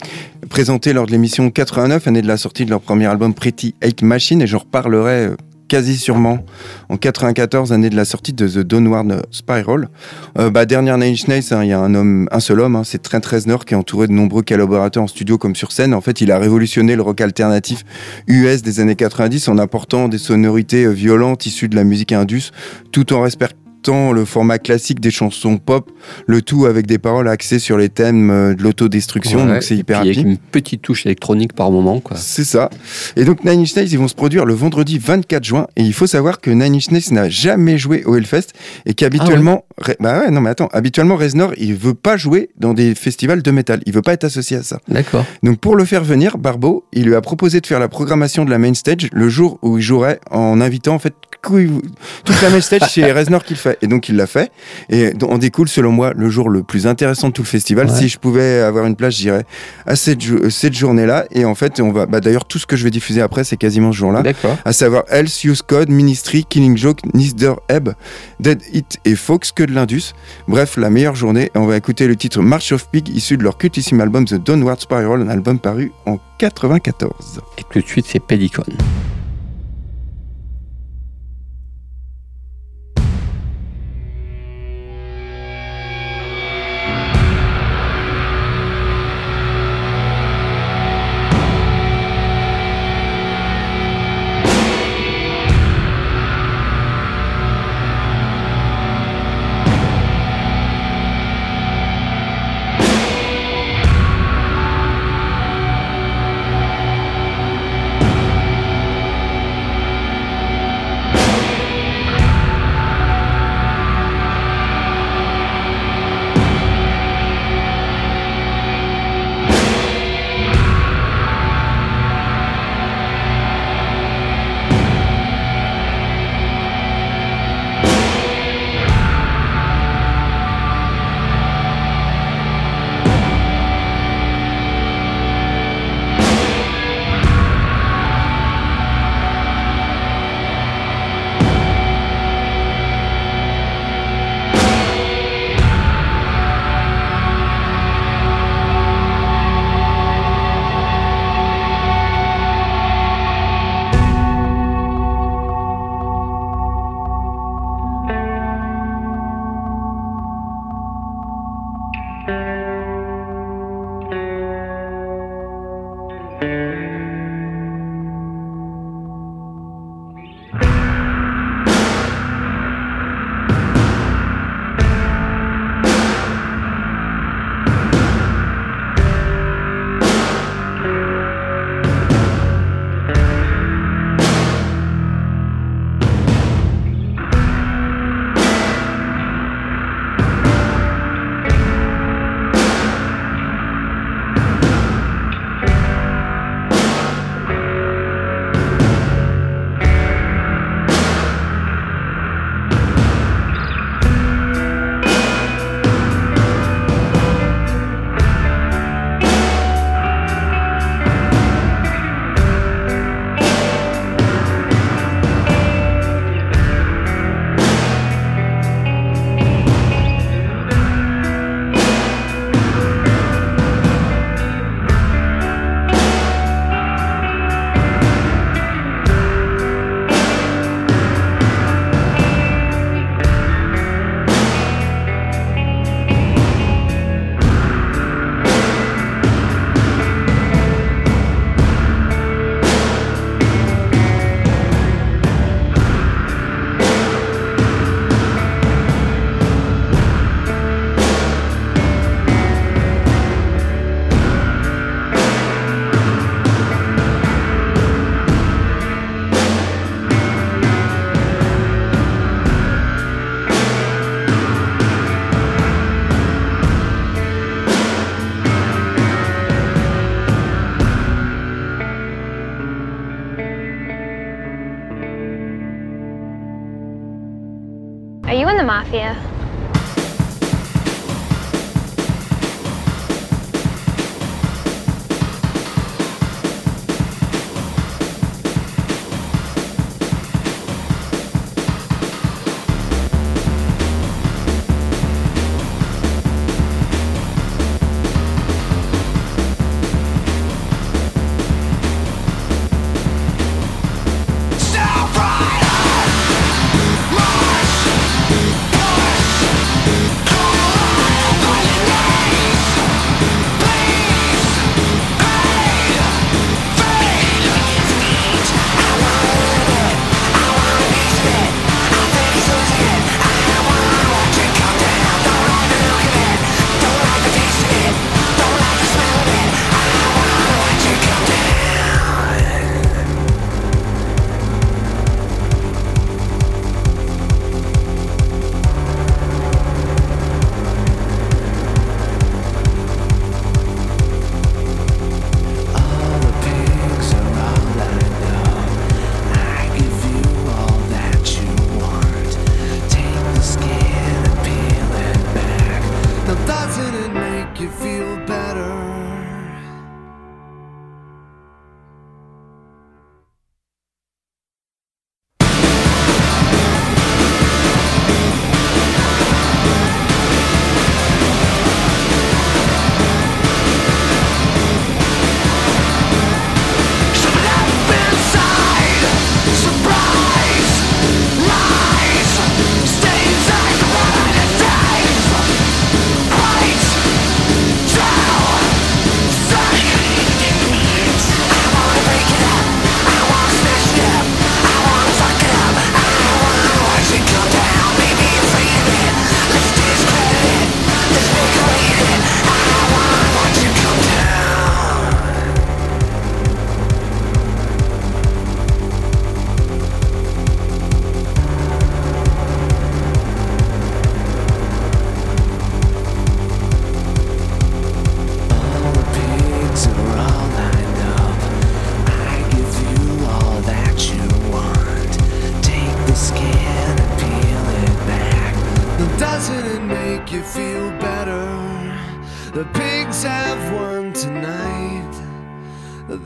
présenté 0.47 0.93
lors 0.93 1.07
de 1.07 1.11
l'émission 1.11 1.49
89, 1.49 2.07
année 2.07 2.21
de 2.21 2.27
la 2.27 2.38
sortie 2.38 2.65
de 2.65 2.69
leur 2.69 2.81
premier 2.81 3.07
album 3.07 3.33
Pretty 3.33 3.73
Hate 3.81 4.03
Machine, 4.03 4.43
et 4.43 4.47
j'en 4.47 4.59
reparlerai 4.59 5.25
euh, 5.25 5.35
quasi 5.69 5.97
sûrement 5.97 6.39
en 6.89 6.97
94, 6.97 7.71
année 7.71 7.89
de 7.89 7.95
la 7.95 8.03
sortie 8.03 8.33
de 8.33 8.47
The 8.47 8.59
Downward 8.59 9.25
Spiral. 9.31 9.88
Euh, 10.38 10.49
bah, 10.49 10.65
dernière 10.65 10.97
Nine 10.97 11.15
hein, 11.29 11.63
il 11.63 11.69
y 11.69 11.73
a 11.73 11.79
un 11.79 11.95
homme, 11.95 12.27
un 12.31 12.39
seul 12.41 12.59
homme, 12.59 12.75
hein, 12.75 12.83
c'est 12.83 13.01
Trent 13.01 13.21
Reznor 13.23 13.63
qui 13.63 13.75
est 13.75 13.77
entouré 13.77 14.07
de 14.07 14.11
nombreux 14.11 14.41
collaborateurs 14.41 15.03
en 15.03 15.07
studio 15.07 15.38
comme 15.38 15.55
sur 15.55 15.71
scène. 15.71 15.93
En 15.93 16.01
fait, 16.01 16.19
il 16.19 16.31
a 16.31 16.39
révolutionné 16.39 16.97
le 16.97 17.01
rock 17.01 17.21
alternatif 17.21 17.85
US 18.27 18.61
des 18.63 18.81
années 18.81 18.95
90 18.95 19.47
en 19.47 19.57
apportant 19.57 20.09
des 20.09 20.17
sonorités 20.17 20.83
euh, 20.83 20.89
violentes 20.89 21.45
issues 21.45 21.69
de 21.69 21.75
la 21.75 21.85
musique 21.85 22.11
indus, 22.11 22.51
tout 22.91 23.13
en 23.13 23.21
respectant 23.21 23.68
le 23.88 24.25
format 24.25 24.59
classique 24.59 25.00
des 25.00 25.12
chansons 25.12 25.57
pop, 25.57 25.91
le 26.27 26.41
tout 26.41 26.65
avec 26.65 26.86
des 26.86 26.98
paroles 26.98 27.27
axées 27.27 27.59
sur 27.59 27.77
les 27.77 27.89
thèmes 27.89 28.29
euh, 28.29 28.53
de 28.53 28.62
l'autodestruction, 28.62 29.45
donc 29.45 29.63
c'est 29.63 29.75
hyper 29.75 30.00
Avec 30.00 30.17
une 30.17 30.38
petite 30.38 30.81
touche 30.81 31.05
électronique 31.05 31.53
par 31.53 31.71
moment. 31.71 32.00
quoi. 32.00 32.17
C'est 32.17 32.43
ça. 32.43 32.69
Et 33.15 33.25
donc 33.25 33.43
Nine 33.43 33.62
Inch 33.62 33.75
Nails, 33.75 33.89
ils 33.91 33.98
vont 33.98 34.07
se 34.07 34.15
produire 34.15 34.45
le 34.45 34.53
vendredi 34.53 35.00
24 35.00 35.43
juin, 35.43 35.67
et 35.75 35.81
il 35.83 35.93
faut 35.93 36.07
savoir 36.07 36.39
que 36.39 36.51
Nine 36.51 36.75
Inch 36.75 36.91
Nails 36.91 37.12
n'a 37.12 37.29
jamais 37.29 37.77
joué 37.77 38.03
au 38.05 38.15
Hellfest, 38.15 38.53
et 38.86 38.93
qu'habituellement, 38.93 39.65
ah 39.83 39.91
bah 40.00 40.19
ouais, 40.19 40.31
non 40.31 40.41
mais 40.41 40.50
attends, 40.50 40.69
habituellement 40.71 41.15
Reznor, 41.15 41.53
il 41.57 41.75
veut 41.75 41.93
pas 41.93 42.17
jouer 42.17 42.50
dans 42.57 42.74
des 42.74 42.95
festivals 42.95 43.41
de 43.41 43.51
métal, 43.51 43.81
il 43.86 43.93
veut 43.93 44.01
pas 44.01 44.13
être 44.13 44.25
associé 44.25 44.57
à 44.57 44.63
ça. 44.63 44.79
D'accord. 44.88 45.25
Donc 45.43 45.59
pour 45.59 45.75
le 45.75 45.86
faire 45.86 46.03
venir, 46.03 46.38
Barbeau, 46.38 46.86
il 46.93 47.05
lui 47.05 47.15
a 47.15 47.21
proposé 47.21 47.62
de 47.62 47.67
faire 47.67 47.79
la 47.79 47.88
programmation 47.88 48.45
de 48.45 48.51
la 48.51 48.59
main 48.59 48.74
stage 48.74 49.07
le 49.12 49.29
jour 49.29 49.57
où 49.62 49.77
il 49.77 49.83
jouerait 49.83 50.19
en 50.29 50.62
invitant 50.62 50.95
en 50.95 51.00
fait 51.00 51.13
toute 51.41 52.41
la 52.41 52.50
main 52.50 52.62
stage, 52.62 52.81
c'est 52.89 53.12
Reznor 53.19 53.43
qui 53.43 53.53
le 53.53 53.68
fait. 53.69 53.77
Et 53.81 53.88
donc 53.88 54.09
il 54.09 54.15
l'a 54.15 54.27
fait. 54.27 54.51
Et 54.89 55.13
en 55.21 55.38
découle, 55.38 55.69
selon 55.69 55.91
moi, 55.91 56.13
le 56.15 56.29
jour 56.29 56.49
le 56.49 56.63
plus 56.63 56.88
intéressant 56.88 57.29
de 57.29 57.33
tout 57.33 57.41
le 57.41 57.47
festival. 57.47 57.89
Si 57.89 58.09
je 58.09 58.17
pouvais 58.17 58.59
avoir 58.59 58.85
une 58.85 58.95
place, 58.95 59.15
j'irais 59.15 59.45
à 59.85 59.95
cette, 59.95 60.21
cette 60.49 60.73
journée-là. 60.73 61.25
Et 61.31 61.45
en 61.45 61.55
fait, 61.55 61.79
on 61.79 61.91
va. 61.91 62.05
Bah, 62.05 62.19
D'ailleurs, 62.19 62.45
tout 62.45 62.59
ce 62.59 62.65
que 62.65 62.75
je 62.75 62.83
vais 62.83 62.91
diffuser 62.91 63.21
après, 63.21 63.43
c'est 63.43 63.57
quasiment 63.57 63.91
ce 63.91 63.97
jour-là. 63.97 64.23
À 64.65 64.73
savoir 64.73 65.03
Else, 65.09 65.43
Use 65.43 65.61
Code, 65.61 65.89
Ministry, 65.89 66.45
Killing 66.45 66.77
Joke, 66.77 66.99
Nisder 67.13 67.53
Ebb, 67.69 67.93
Dead 68.39 68.61
Hit 68.73 68.97
et 69.05 69.15
Fox, 69.15 69.51
que 69.51 69.63
de 69.63 69.73
l'Indus. 69.73 70.13
Bref, 70.47 70.77
la 70.77 70.89
meilleure 70.89 71.15
journée. 71.15 71.51
Et 71.55 71.57
on 71.57 71.65
va 71.65 71.77
écouter 71.77 72.07
le 72.07 72.15
titre 72.15 72.41
March 72.41 72.71
of 72.71 72.89
Pig, 72.89 73.09
issu 73.09 73.38
de 73.38 73.43
leur 73.43 73.57
cultissime 73.57 74.01
album 74.01 74.25
The 74.25 74.35
Downward 74.35 74.79
Spiral, 74.79 75.21
un 75.21 75.29
album 75.29 75.59
paru 75.59 75.91
en 76.05 76.17
94. 76.38 77.41
Et 77.57 77.63
tout 77.71 77.79
de 77.79 77.88
suite, 77.88 78.05
c'est 78.07 78.19
Pelican. 78.19 78.63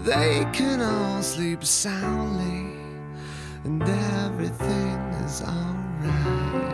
They 0.05 0.45
can 0.51 0.81
all 0.81 1.23
sleep 1.23 1.63
soundly, 1.63 2.67
and 3.63 3.81
everything 4.27 4.99
is 5.25 5.41
alright. 5.41 6.73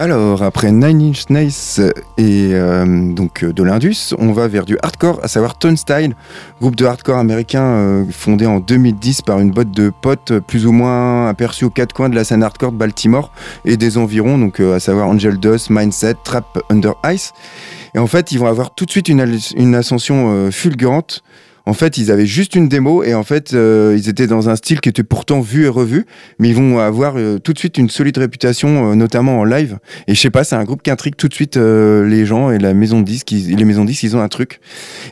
Alors, 0.00 0.42
après 0.42 0.72
Nine 0.72 1.02
Inch 1.02 1.28
Nails 1.28 1.92
et 2.16 2.54
euh, 2.54 3.12
donc 3.12 3.44
euh, 3.44 3.52
de 3.52 3.62
on 4.18 4.32
va 4.32 4.48
vers 4.48 4.64
du 4.64 4.78
hardcore, 4.82 5.20
à 5.22 5.28
savoir 5.28 5.58
Turnstile, 5.58 6.16
groupe 6.62 6.74
de 6.74 6.86
hardcore 6.86 7.18
américain 7.18 7.62
euh, 7.62 8.04
fondé 8.10 8.46
en 8.46 8.60
2010 8.60 9.20
par 9.20 9.40
une 9.40 9.50
botte 9.50 9.72
de 9.72 9.92
potes 10.00 10.38
plus 10.38 10.64
ou 10.64 10.72
moins 10.72 11.28
aperçus 11.28 11.66
aux 11.66 11.70
quatre 11.70 11.92
coins 11.92 12.08
de 12.08 12.14
la 12.14 12.24
scène 12.24 12.42
hardcore 12.42 12.72
de 12.72 12.78
Baltimore 12.78 13.30
et 13.66 13.76
des 13.76 13.98
environs, 13.98 14.38
donc 14.38 14.60
euh, 14.60 14.76
à 14.76 14.80
savoir 14.80 15.06
Angel 15.06 15.36
Dust, 15.36 15.68
Mindset, 15.68 16.14
Trap 16.24 16.46
Under 16.70 16.94
Ice. 17.12 17.34
Et 17.94 17.98
en 17.98 18.06
fait, 18.06 18.32
ils 18.32 18.38
vont 18.38 18.46
avoir 18.46 18.74
tout 18.74 18.86
de 18.86 18.90
suite 18.90 19.08
une, 19.08 19.38
une 19.56 19.74
ascension 19.74 20.30
euh, 20.30 20.50
fulgurante. 20.50 21.22
En 21.70 21.72
fait, 21.72 21.98
ils 21.98 22.10
avaient 22.10 22.26
juste 22.26 22.56
une 22.56 22.68
démo 22.68 23.04
et 23.04 23.14
en 23.14 23.22
fait, 23.22 23.54
euh, 23.54 23.94
ils 23.96 24.08
étaient 24.08 24.26
dans 24.26 24.48
un 24.48 24.56
style 24.56 24.80
qui 24.80 24.88
était 24.88 25.04
pourtant 25.04 25.40
vu 25.40 25.66
et 25.66 25.68
revu, 25.68 26.04
mais 26.40 26.48
ils 26.48 26.54
vont 26.56 26.80
avoir 26.80 27.14
euh, 27.16 27.38
tout 27.38 27.52
de 27.52 27.60
suite 27.60 27.78
une 27.78 27.88
solide 27.88 28.18
réputation, 28.18 28.90
euh, 28.90 28.94
notamment 28.96 29.38
en 29.38 29.44
live. 29.44 29.78
Et 30.08 30.16
je 30.16 30.20
sais 30.20 30.30
pas, 30.30 30.42
c'est 30.42 30.56
un 30.56 30.64
groupe 30.64 30.82
qui 30.82 30.90
intrigue 30.90 31.14
tout 31.14 31.28
de 31.28 31.32
suite 31.32 31.56
les 31.56 32.26
gens 32.26 32.50
et 32.50 32.58
la 32.58 32.74
maison 32.74 32.98
de 32.98 33.04
disques. 33.04 33.30
les 33.30 33.64
maisons 33.64 33.84
de 33.84 33.90
disques, 33.90 34.02
ils 34.02 34.16
ont 34.16 34.20
un 34.20 34.26
truc. 34.26 34.58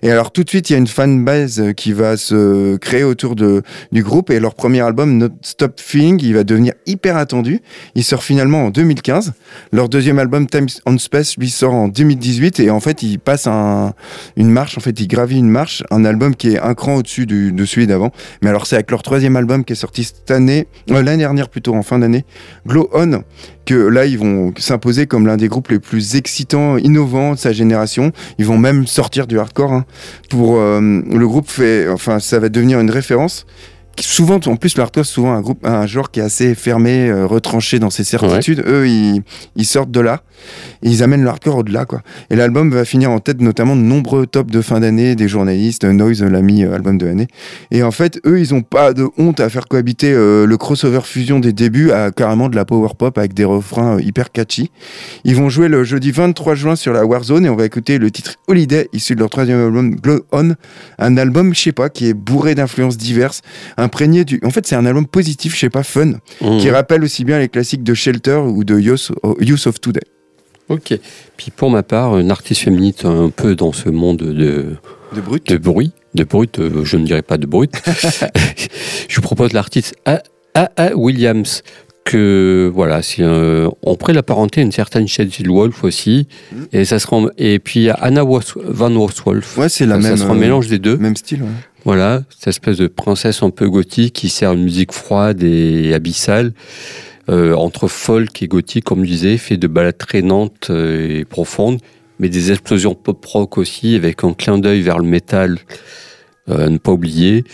Et 0.02 0.10
alors 0.10 0.32
tout 0.32 0.42
de 0.42 0.48
suite, 0.48 0.68
il 0.68 0.72
y 0.72 0.74
a 0.74 0.80
une 0.80 0.88
fanbase 0.88 1.62
qui 1.76 1.92
va 1.92 2.16
se 2.16 2.76
créer 2.78 3.04
autour 3.04 3.36
de, 3.36 3.62
du 3.92 4.02
groupe 4.02 4.30
et 4.30 4.40
leur 4.40 4.56
premier 4.56 4.80
album, 4.80 5.16
Not 5.16 5.28
Stop 5.42 5.80
Feeling, 5.80 6.18
il 6.24 6.34
va 6.34 6.42
devenir 6.42 6.72
hyper 6.86 7.16
attendu. 7.16 7.60
Il 7.94 8.02
sort 8.02 8.24
finalement 8.24 8.64
en 8.64 8.70
2015. 8.70 9.32
Leur 9.70 9.88
deuxième 9.88 10.18
album, 10.18 10.48
Times 10.48 10.66
on 10.86 10.98
Space, 10.98 11.36
lui 11.36 11.50
sort 11.50 11.74
en 11.74 11.86
2018 11.86 12.58
et 12.58 12.70
en 12.70 12.80
fait, 12.80 13.04
il 13.04 13.20
passe 13.20 13.46
un, 13.46 13.94
une 14.36 14.50
marche. 14.50 14.76
En 14.76 14.80
fait, 14.80 14.98
il 14.98 15.06
gravit 15.06 15.38
une 15.38 15.50
marche, 15.50 15.84
un 15.92 16.04
album 16.04 16.34
qui 16.34 16.47
un 16.56 16.74
cran 16.74 16.94
au-dessus 16.94 17.26
de 17.26 17.64
celui 17.64 17.86
d'avant. 17.86 18.12
Mais 18.40 18.48
alors, 18.48 18.66
c'est 18.66 18.76
avec 18.76 18.90
leur 18.90 19.02
troisième 19.02 19.36
album 19.36 19.64
qui 19.64 19.72
est 19.72 19.76
sorti 19.76 20.04
cette 20.04 20.30
année, 20.30 20.68
euh, 20.90 21.02
l'année 21.02 21.18
dernière 21.18 21.48
plutôt, 21.48 21.74
en 21.74 21.82
fin 21.82 21.98
d'année, 21.98 22.24
Glow 22.66 22.88
On, 22.92 23.22
que 23.66 23.74
là, 23.74 24.06
ils 24.06 24.18
vont 24.18 24.54
s'imposer 24.56 25.06
comme 25.06 25.26
l'un 25.26 25.36
des 25.36 25.48
groupes 25.48 25.68
les 25.68 25.78
plus 25.78 26.16
excitants, 26.16 26.78
innovants 26.78 27.34
de 27.34 27.38
sa 27.38 27.52
génération. 27.52 28.12
Ils 28.38 28.46
vont 28.46 28.56
même 28.56 28.86
sortir 28.86 29.26
du 29.26 29.38
hardcore. 29.38 29.72
hein. 29.72 29.84
Pour 30.30 30.56
euh, 30.58 30.80
le 30.80 31.26
groupe 31.26 31.50
fait, 31.50 31.88
enfin, 31.88 32.20
ça 32.20 32.38
va 32.38 32.48
devenir 32.48 32.80
une 32.80 32.90
référence. 32.90 33.44
Souvent, 34.00 34.40
en 34.46 34.56
plus, 34.56 34.76
le 34.76 34.82
hardcore, 34.82 35.04
c'est 35.04 35.12
souvent 35.12 35.32
un 35.32 35.40
groupe, 35.40 35.64
un 35.66 35.86
genre 35.86 36.10
qui 36.10 36.20
est 36.20 36.22
assez 36.22 36.54
fermé, 36.54 37.08
euh, 37.08 37.26
retranché 37.26 37.78
dans 37.78 37.90
ses 37.90 38.04
certitudes. 38.04 38.64
Eux, 38.66 38.88
ils, 38.88 39.22
ils 39.56 39.66
sortent 39.66 39.90
de 39.90 40.00
là, 40.00 40.22
et 40.82 40.88
ils 40.88 41.02
amènent 41.02 41.22
le 41.22 41.28
hardcore 41.28 41.58
au-delà, 41.58 41.84
quoi. 41.84 42.02
Et 42.30 42.36
l'album 42.36 42.70
va 42.70 42.84
finir 42.84 43.10
en 43.10 43.18
tête 43.18 43.40
notamment 43.40 43.74
de 43.74 43.80
nombreux 43.80 44.26
tops 44.26 44.50
de 44.50 44.60
fin 44.60 44.80
d'année 44.80 45.16
des 45.16 45.28
journalistes. 45.28 45.84
Noise 45.84 46.22
l'a 46.22 46.42
mis 46.42 46.64
euh, 46.64 46.74
album 46.74 46.98
de 46.98 47.06
l'année. 47.06 47.26
Et 47.70 47.82
en 47.82 47.90
fait, 47.90 48.20
eux, 48.26 48.38
ils 48.40 48.54
ont 48.54 48.62
pas 48.62 48.92
de 48.92 49.08
honte 49.18 49.40
à 49.40 49.48
faire 49.48 49.66
cohabiter 49.66 50.12
euh, 50.12 50.46
le 50.46 50.56
crossover 50.56 51.00
fusion 51.02 51.40
des 51.40 51.52
débuts 51.52 51.90
à 51.90 52.10
carrément 52.10 52.48
de 52.48 52.56
la 52.56 52.64
power 52.64 52.90
pop 52.96 53.18
avec 53.18 53.34
des 53.34 53.44
refrains 53.44 53.96
euh, 53.96 54.02
hyper 54.02 54.30
catchy. 54.30 54.70
Ils 55.24 55.34
vont 55.34 55.48
jouer 55.48 55.68
le 55.68 55.84
jeudi 55.84 56.10
23 56.10 56.54
juin 56.54 56.76
sur 56.76 56.92
la 56.92 57.04
Warzone 57.04 57.46
et 57.46 57.48
on 57.48 57.56
va 57.56 57.64
écouter 57.64 57.98
le 57.98 58.10
titre 58.10 58.36
Holiday 58.46 58.88
issu 58.92 59.14
de 59.14 59.20
leur 59.20 59.30
troisième 59.30 59.60
album 59.60 59.96
Glow 59.96 60.20
On, 60.32 60.54
un 60.98 61.16
album, 61.16 61.54
je 61.54 61.60
sais 61.60 61.72
pas, 61.72 61.88
qui 61.88 62.08
est 62.08 62.14
bourré 62.14 62.54
d'influences 62.54 62.96
diverses, 62.96 63.42
imprégné 63.88 64.24
du. 64.24 64.38
En 64.44 64.50
fait, 64.50 64.66
c'est 64.66 64.76
un 64.76 64.84
album 64.86 65.06
positif, 65.06 65.54
je 65.54 65.60
sais 65.60 65.70
pas, 65.70 65.82
fun, 65.82 66.12
Mmh. 66.40 66.58
qui 66.58 66.70
rappelle 66.70 67.02
aussi 67.02 67.24
bien 67.24 67.38
les 67.38 67.48
classiques 67.48 67.82
de 67.82 67.94
Shelter 67.94 68.36
ou 68.36 68.62
de 68.64 68.78
Youth 68.78 69.66
of 69.66 69.80
Today. 69.80 70.02
Ok. 70.68 70.92
Puis 71.38 71.50
pour 71.50 71.70
ma 71.70 71.82
part, 71.82 72.18
une 72.18 72.30
artiste 72.30 72.60
féminine 72.62 72.92
un 73.04 73.30
peu 73.30 73.54
dans 73.54 73.72
ce 73.72 73.88
monde 73.88 74.18
de, 74.18 74.76
De 75.14 75.20
brut. 75.22 75.46
de 75.48 75.56
bruit, 75.56 75.92
de 76.14 76.24
brut, 76.24 76.58
euh, 76.58 76.84
je 76.84 76.96
ne 76.98 77.06
dirais 77.06 77.22
pas 77.22 77.38
de 77.38 77.46
brut. 77.46 77.72
je 79.08 79.16
vous 79.16 79.22
propose 79.22 79.52
l'artiste 79.54 79.94
A. 80.04 80.22
A. 80.54 80.70
A. 80.76 80.94
Williams, 80.94 81.62
euh, 82.14 82.70
voilà, 82.72 83.02
c'est 83.02 83.22
un- 83.22 83.70
on 83.82 83.96
pourrait 83.96 84.12
l'apparenter 84.14 84.60
à 84.60 84.64
une 84.64 84.72
certaine 84.72 85.06
Shady 85.08 85.44
Wolf 85.46 85.84
aussi. 85.84 86.26
Mhm. 86.52 86.66
Et 86.72 86.84
ça 86.84 86.98
sera 86.98 87.20
et 87.38 87.58
puis 87.58 87.88
Anna 87.90 88.22
van 88.22 88.90
Wolf. 88.90 89.56
Ouais, 89.58 89.68
c'est 89.68 89.86
la 89.86 90.00
ça, 90.00 90.08
même. 90.08 90.16
sera 90.16 90.32
un 90.32 90.36
euh, 90.36 90.40
mélange 90.40 90.68
des 90.68 90.78
deux. 90.78 90.96
Même 90.96 91.16
style, 91.16 91.42
ouais. 91.42 91.48
Voilà, 91.84 92.22
cette 92.30 92.48
espèce 92.48 92.76
de 92.76 92.86
princesse 92.86 93.42
un 93.42 93.50
peu 93.50 93.68
gothique 93.70 94.12
qui 94.14 94.28
sert 94.28 94.52
une 94.52 94.64
musique 94.64 94.92
froide 94.92 95.42
et 95.42 95.94
abyssale, 95.94 96.52
euh, 97.30 97.54
entre 97.54 97.88
folk 97.88 98.42
et 98.42 98.48
gothique, 98.48 98.84
comme 98.84 99.04
je 99.04 99.10
disais, 99.10 99.36
fait 99.38 99.56
de 99.56 99.66
balades 99.68 99.96
traînantes 99.96 100.68
euh, 100.70 101.20
et 101.20 101.24
profondes, 101.24 101.78
mais 102.18 102.28
des 102.28 102.50
explosions 102.50 102.94
pop-rock 102.94 103.58
aussi, 103.58 103.94
avec 103.94 104.24
un 104.24 104.32
clin 104.34 104.58
d'œil 104.58 104.82
vers 104.82 104.98
le 104.98 105.04
métal, 105.06 105.58
euh, 106.50 106.66
à 106.66 106.68
ne 106.68 106.78
pas 106.78 106.92
oublier. 106.92 107.44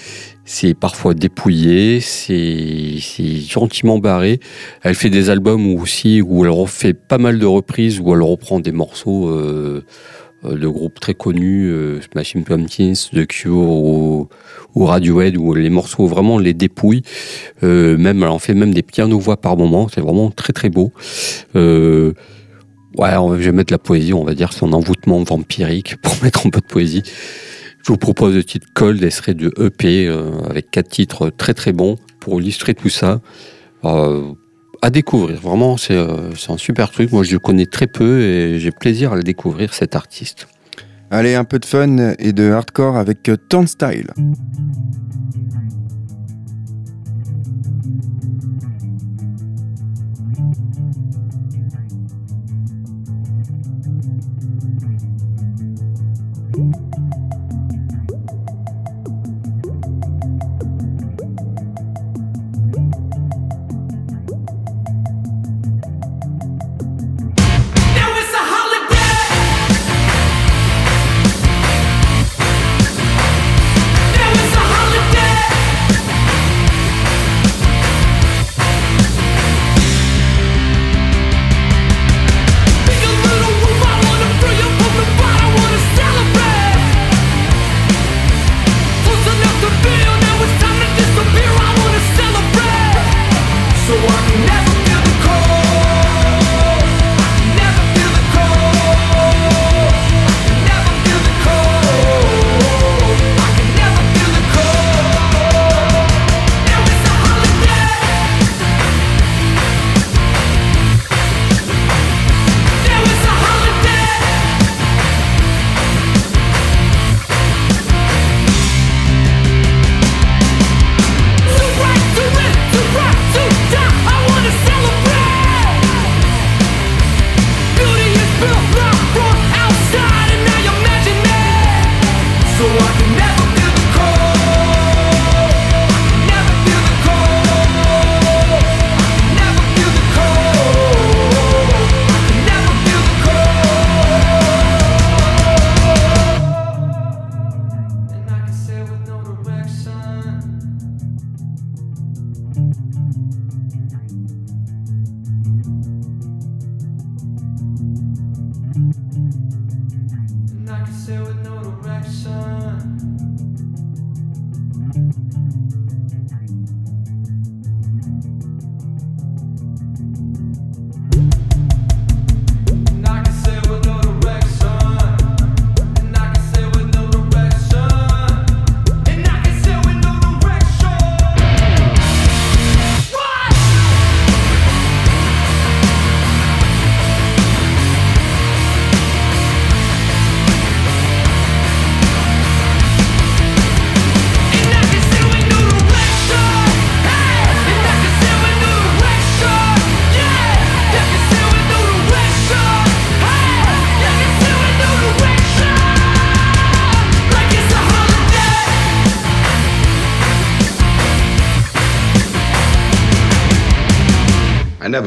C'est 0.47 0.75
parfois 0.75 1.15
dépouillé, 1.15 2.01
c'est 2.01 2.99
gentiment 3.49 3.99
barré. 3.99 4.41
Elle 4.83 4.95
fait 4.95 5.09
des 5.09 5.31
albums 5.31 5.75
aussi 5.75 6.21
où 6.21 6.45
elle 6.45 6.51
refait 6.51 6.93
pas 6.93 7.17
mal 7.17 7.39
de 7.39 7.47
reprises, 7.47 7.99
où 7.99 8.13
elle 8.15 8.23
reprend 8.23 8.61
des 8.61 8.73
morceaux 8.73 9.31
euh, 9.31 9.85
euh, 10.45 10.59
de 10.59 10.69
groupes 10.69 11.01
très 11.01 11.15
connus, 11.15 11.71
euh, 11.71 12.01
Smashing 12.13 12.45
Pumpkins, 12.45 12.93
The 13.13 13.27
Cure 13.27 13.57
ou, 13.57 14.29
ou 14.75 14.85
Radiohead, 14.85 15.39
où 15.39 15.55
les 15.55 15.71
morceaux 15.71 16.07
vraiment 16.07 16.39
les 16.39 16.53
dépouillent. 16.53 17.05
Euh, 17.63 17.97
même, 17.97 18.23
elle 18.23 18.29
en 18.29 18.39
fait 18.39 18.55
même 18.55 18.75
des 18.75 18.83
pianos-voix 18.83 19.39
par 19.39 19.57
moment, 19.57 19.89
c'est 19.89 20.03
vraiment 20.03 20.31
très 20.31 20.53
très 20.53 20.69
beau. 20.69 20.93
Euh, 21.57 22.13
ouais, 22.99 23.11
je 23.13 23.45
vais 23.45 23.53
mettre 23.53 23.73
la 23.73 23.79
poésie, 23.79 24.13
on 24.13 24.25
va 24.25 24.35
dire 24.35 24.53
son 24.53 24.75
envoûtement 24.75 25.23
vampirique 25.23 25.97
pour 26.03 26.13
mettre 26.23 26.47
un 26.47 26.51
peu 26.51 26.61
de 26.61 26.67
poésie. 26.67 27.03
Je 27.85 27.93
vous 27.93 27.99
propose 27.99 28.35
le 28.35 28.43
titre 28.43 28.67
Cold, 28.73 29.03
elle 29.03 29.13
serait 29.13 29.35
de 29.35 29.53
EP 29.63 30.09
euh, 30.09 30.31
avec 30.49 30.71
quatre 30.71 30.89
titres 30.89 31.29
très 31.29 31.53
très 31.53 31.73
bons 31.73 31.99
pour 32.19 32.41
illustrer 32.41 32.75
tout 32.75 32.89
ça. 32.89 33.21
Euh, 33.85 34.33
à 34.81 34.89
découvrir, 34.89 35.39
vraiment, 35.39 35.77
c'est 35.77 35.95
euh, 35.95 36.35
c'est 36.35 36.51
un 36.51 36.57
super 36.57 36.91
truc. 36.91 37.13
Moi, 37.13 37.25
je 37.25 37.33
le 37.33 37.39
connais 37.39 37.67
très 37.67 37.87
peu 37.87 38.23
et 38.23 38.59
j'ai 38.59 38.71
plaisir 38.71 39.13
à 39.13 39.17
le 39.17 39.23
découvrir, 39.23 39.75
cet 39.75 39.97
artiste. 39.97 40.49
Allez, 41.11 41.35
un 41.35 41.45
peu 41.45 41.59
de 41.59 41.67
fun 41.67 42.15
et 42.19 42.33
de 42.33 42.51
hardcore 42.51 42.97
avec 42.97 43.29
euh, 43.29 43.37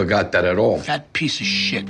I 0.07 0.09
never 0.09 0.23
got 0.23 0.31
that 0.31 0.45
at 0.45 0.57
all. 0.57 0.77
That 0.79 1.11
piece 1.11 1.41
of 1.41 1.45
shit. 1.45 1.85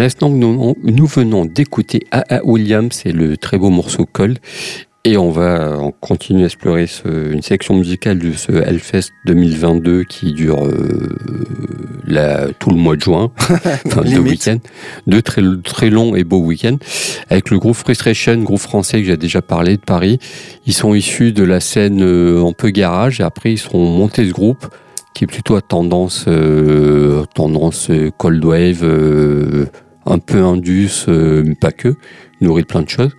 L'instant, 0.00 0.28
nous, 0.30 0.74
nous 0.82 1.06
venons 1.06 1.44
d'écouter 1.44 2.00
A.A. 2.10 2.44
Williams 2.44 3.02
et 3.04 3.12
le 3.12 3.36
très 3.36 3.58
beau 3.58 3.70
morceau 3.70 4.06
Cold. 4.10 4.38
Et 5.04 5.16
on 5.16 5.30
va 5.30 5.62
euh, 5.62 5.90
continuer 6.00 6.42
à 6.42 6.46
explorer 6.46 6.86
ce- 6.86 7.32
une 7.32 7.40
section 7.40 7.74
musicale 7.74 8.18
de 8.18 8.32
ce 8.32 8.52
Hellfest 8.52 9.08
2022 9.24 10.04
qui 10.04 10.34
dure 10.34 10.66
euh, 10.66 11.08
la- 12.06 12.48
tout 12.52 12.68
le 12.68 12.76
mois 12.76 12.96
de 12.96 13.00
juin, 13.00 13.30
enfin 13.86 14.02
deux 14.02 14.18
week-ends, 14.18 14.58
deux 15.06 15.22
très, 15.22 15.40
très 15.64 15.88
longs 15.88 16.14
et 16.14 16.22
beaux 16.22 16.40
week-ends, 16.44 16.76
avec 17.30 17.48
le 17.50 17.58
groupe 17.58 17.76
Frustration, 17.76 18.36
groupe 18.42 18.60
français 18.60 18.98
que 19.00 19.06
j'ai 19.06 19.16
déjà 19.16 19.40
parlé 19.40 19.76
de 19.78 19.82
Paris. 19.82 20.18
Ils 20.66 20.74
sont 20.74 20.92
issus 20.94 21.32
de 21.32 21.44
la 21.44 21.60
scène 21.60 22.02
euh, 22.02 22.44
un 22.46 22.52
peu 22.52 22.68
garage 22.68 23.20
et 23.20 23.22
après 23.22 23.52
ils 23.52 23.58
sont 23.58 23.78
montés 23.78 24.28
ce 24.28 24.32
groupe 24.34 24.66
qui 25.14 25.24
est 25.24 25.26
plutôt 25.26 25.56
à 25.56 25.62
tendance, 25.62 26.26
euh, 26.28 27.24
tendance 27.34 27.90
cold 28.18 28.44
wave, 28.44 28.84
un 30.10 30.18
peu 30.18 30.42
indus, 30.42 31.06
euh, 31.08 31.42
mais 31.44 31.54
pas 31.54 31.72
que, 31.72 31.94
nourri 32.40 32.62
de 32.62 32.66
plein 32.66 32.82
de 32.82 32.88
choses. 32.88 33.12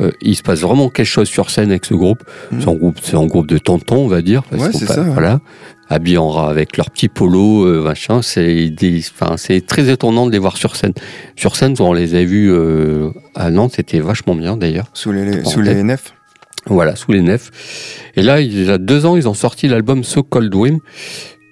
Euh, 0.00 0.10
il 0.20 0.34
se 0.34 0.42
passe 0.42 0.60
vraiment 0.60 0.88
quelque 0.88 1.06
chose 1.06 1.28
sur 1.28 1.50
scène 1.50 1.70
avec 1.70 1.84
ce 1.84 1.94
groupe. 1.94 2.22
Mhm. 2.50 2.60
C'est 2.60 2.68
un 2.68 2.74
groupe, 2.74 2.98
c'est 3.02 3.16
un 3.16 3.26
groupe 3.26 3.46
de 3.46 3.58
tontons, 3.58 4.04
on 4.04 4.08
va 4.08 4.22
dire. 4.22 4.42
parce 4.44 4.62
Ouais, 4.62 4.70
c'est 4.72 4.86
ça. 4.86 5.02
Voilà, 5.02 5.40
habillés 5.88 6.18
en 6.18 6.30
rat 6.30 6.48
avec 6.48 6.76
leur 6.76 6.90
petit 6.90 7.08
polo, 7.08 7.66
euh, 7.66 7.82
machin. 7.82 8.22
C'est 8.22 8.70
des, 8.70 9.00
enfin, 9.00 9.36
c'est 9.36 9.64
très 9.64 9.90
étonnant 9.90 10.26
de 10.26 10.32
les 10.32 10.38
voir 10.38 10.56
sur 10.56 10.76
scène. 10.76 10.94
Sur 11.36 11.56
scène, 11.56 11.74
on 11.78 11.92
les 11.92 12.14
a 12.14 12.24
vus 12.24 12.50
euh, 12.50 13.10
à 13.34 13.50
Nantes, 13.50 13.74
c'était 13.76 14.00
vachement 14.00 14.34
bien 14.34 14.56
d'ailleurs. 14.56 14.86
Sous 14.94 15.12
les, 15.12 15.44
sous 15.44 15.60
les 15.60 15.82
nefs. 15.82 16.14
Voilà, 16.66 16.96
sous 16.96 17.12
les 17.12 17.22
nefs. 17.22 17.50
Et 18.16 18.22
là, 18.22 18.40
il 18.40 18.64
y 18.64 18.70
a 18.70 18.78
deux 18.78 19.04
ans, 19.04 19.16
ils 19.16 19.28
ont 19.28 19.34
sorti 19.34 19.68
l'album 19.68 20.04
So 20.04 20.22
Cold 20.22 20.54
Wind, 20.54 20.78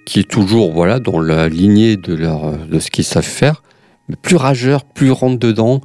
qui 0.05 0.21
est 0.21 0.29
toujours 0.29 0.71
voilà 0.71 0.99
dans 0.99 1.19
la 1.19 1.47
lignée 1.47 1.97
de 1.97 2.15
leur 2.15 2.57
de 2.57 2.79
ce 2.79 2.89
qu'ils 2.89 3.05
savent 3.05 3.23
faire, 3.23 3.61
plus 4.21 4.35
rageur, 4.35 4.85
plus 4.85 5.11
rentre 5.11 5.39
dedans, 5.39 5.81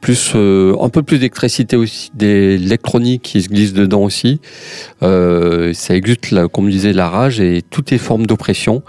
plus 0.00 0.32
euh, 0.34 0.74
un 0.80 0.88
peu 0.88 1.02
plus 1.02 1.18
d'électricité 1.18 1.76
aussi, 1.76 2.10
d'électronique 2.14 3.22
qui 3.22 3.42
se 3.42 3.48
glisse 3.48 3.72
dedans 3.72 4.02
aussi. 4.02 4.40
Euh, 5.02 5.72
ça 5.72 5.94
exulte, 5.94 6.30
la, 6.30 6.48
comme 6.48 6.70
disait, 6.70 6.92
la 6.92 7.08
rage 7.08 7.40
et 7.40 7.62
toutes 7.62 7.90
les 7.90 7.98
formes 7.98 8.26
d'oppression. 8.26 8.82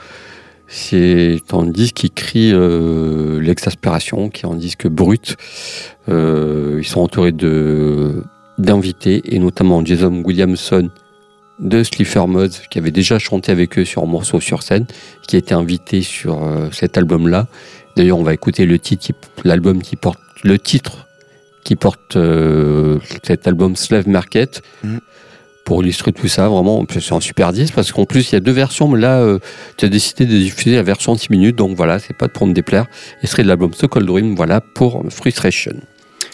C'est 0.67 1.41
un 1.52 1.65
disque 1.65 1.96
qui 1.96 2.12
crie 2.12 2.52
euh, 2.54 3.41
l'exaspération, 3.41 4.30
qui 4.30 4.46
est 4.46 4.50
un 4.50 4.56
disque 4.56 4.88
brut. 4.88 5.36
Ils 6.08 6.86
sont 6.86 7.02
entourés 7.02 7.34
d'invités, 8.58 9.22
et 9.26 9.39
notamment 9.39 9.84
Jason 9.84 10.24
Williamson 10.26 10.89
de 11.60 11.84
Slipher 11.84 12.26
Mods, 12.28 12.67
qui 12.72 12.80
avait 12.80 12.91
déjà 12.91 13.20
chanté 13.20 13.52
avec 13.52 13.78
eux 13.78 13.86
sur 13.86 14.02
un 14.04 14.08
morceau 14.08 14.39
sur 14.39 14.63
scène, 14.63 14.86
qui 15.28 15.36
a 15.36 15.39
été 15.39 15.54
invité 15.54 16.02
sur 16.02 16.41
cet 16.72 16.98
album-là. 16.98 17.48
D'ailleurs, 17.95 18.17
on 18.17 18.23
va 18.23 18.34
écouter 18.34 18.65
le 18.65 18.80
titre, 18.80 19.12
l'album 19.43 19.82
qui 19.82 19.95
porte 19.95 20.19
le 20.43 20.58
titre 20.58 21.08
qui 21.63 21.75
porte 21.75 22.15
euh, 22.15 22.99
cet 23.23 23.47
album 23.47 23.75
Slave 23.75 24.08
Market. 24.08 24.62
Mhm. 24.84 24.99
Pour 25.63 25.84
illustrer 25.84 26.12
tout 26.12 26.27
ça, 26.27 26.49
vraiment, 26.49 26.84
c'est 26.89 27.13
un 27.13 27.19
super 27.19 27.54
disque 27.54 27.75
parce 27.75 27.91
qu'en 27.91 28.06
plus 28.06 28.32
il 28.32 28.34
y 28.34 28.36
a 28.36 28.39
deux 28.39 28.51
versions, 28.51 28.88
mais 28.88 28.99
là 28.99 29.19
euh, 29.19 29.38
tu 29.78 29.86
as 29.86 29.89
décidé 29.89 30.26
de 30.26 30.36
diffuser 30.36 30.76
la 30.76 30.82
version 30.82 31.16
6 31.16 31.30
minutes, 31.30 31.55
donc 31.55 31.78
voilà, 31.78 31.99
c'est 31.99 32.18
pas 32.18 32.28
pour 32.28 32.47
me 32.47 32.53
déplaire. 32.53 32.88
Et 33.22 33.28
ce 33.28 33.34
serait 33.34 33.43
de 33.43 33.47
l'album 33.47 33.72
So 33.72 33.88
Cold 33.88 34.07
Dream, 34.07 34.36
voilà, 34.36 34.59
pour 34.59 35.03
Frustration. 35.09 35.76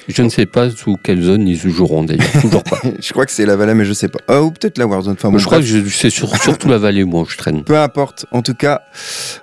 Je 0.08 0.22
ne 0.24 0.30
sais 0.30 0.46
pas 0.46 0.70
sous 0.70 0.96
quelle 1.02 1.22
zone 1.22 1.48
ils 1.48 1.58
joueront 1.58 2.04
d'ailleurs, 2.04 2.26
toujours 2.42 2.64
pas. 2.64 2.80
Je 3.00 3.12
crois 3.12 3.26
que 3.26 3.32
c'est 3.32 3.46
la 3.46 3.56
Valais, 3.56 3.74
mais 3.76 3.86
je 3.86 3.94
sais 3.94 4.08
pas. 4.08 4.20
Ah, 4.28 4.42
ou 4.42 4.52
peut-être 4.52 4.78
la 4.78 4.88
Warzone. 4.88 5.14
Enfin, 5.14 5.32
bon, 5.32 5.38
je 5.38 5.46
crois 5.46 5.60
que 5.60 5.66
c'est 5.90 6.10
sur- 6.10 6.36
surtout 6.42 6.70
la 6.70 6.78
vallée, 6.78 7.04
moi, 7.04 7.22
où 7.22 7.26
je 7.26 7.38
traîne. 7.38 7.64
Peu 7.64 7.78
importe. 7.78 8.26
En 8.32 8.42
tout 8.42 8.54
cas, 8.54 8.82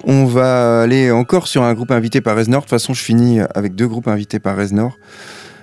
on 0.05 0.25
va 0.25 0.83
aller 0.83 1.11
encore 1.11 1.49
sur 1.49 1.63
un 1.63 1.75
groupe 1.75 1.91
invité 1.91 2.21
par 2.21 2.37
Reznor. 2.37 2.61
De 2.61 2.65
toute 2.65 2.71
façon, 2.71 2.95
je 2.95 3.03
finis 3.03 3.41
avec 3.55 3.75
deux 3.75 3.87
groupes 3.89 4.09
invités 4.09 4.39
par 4.39 4.57
Reznor. 4.57 4.99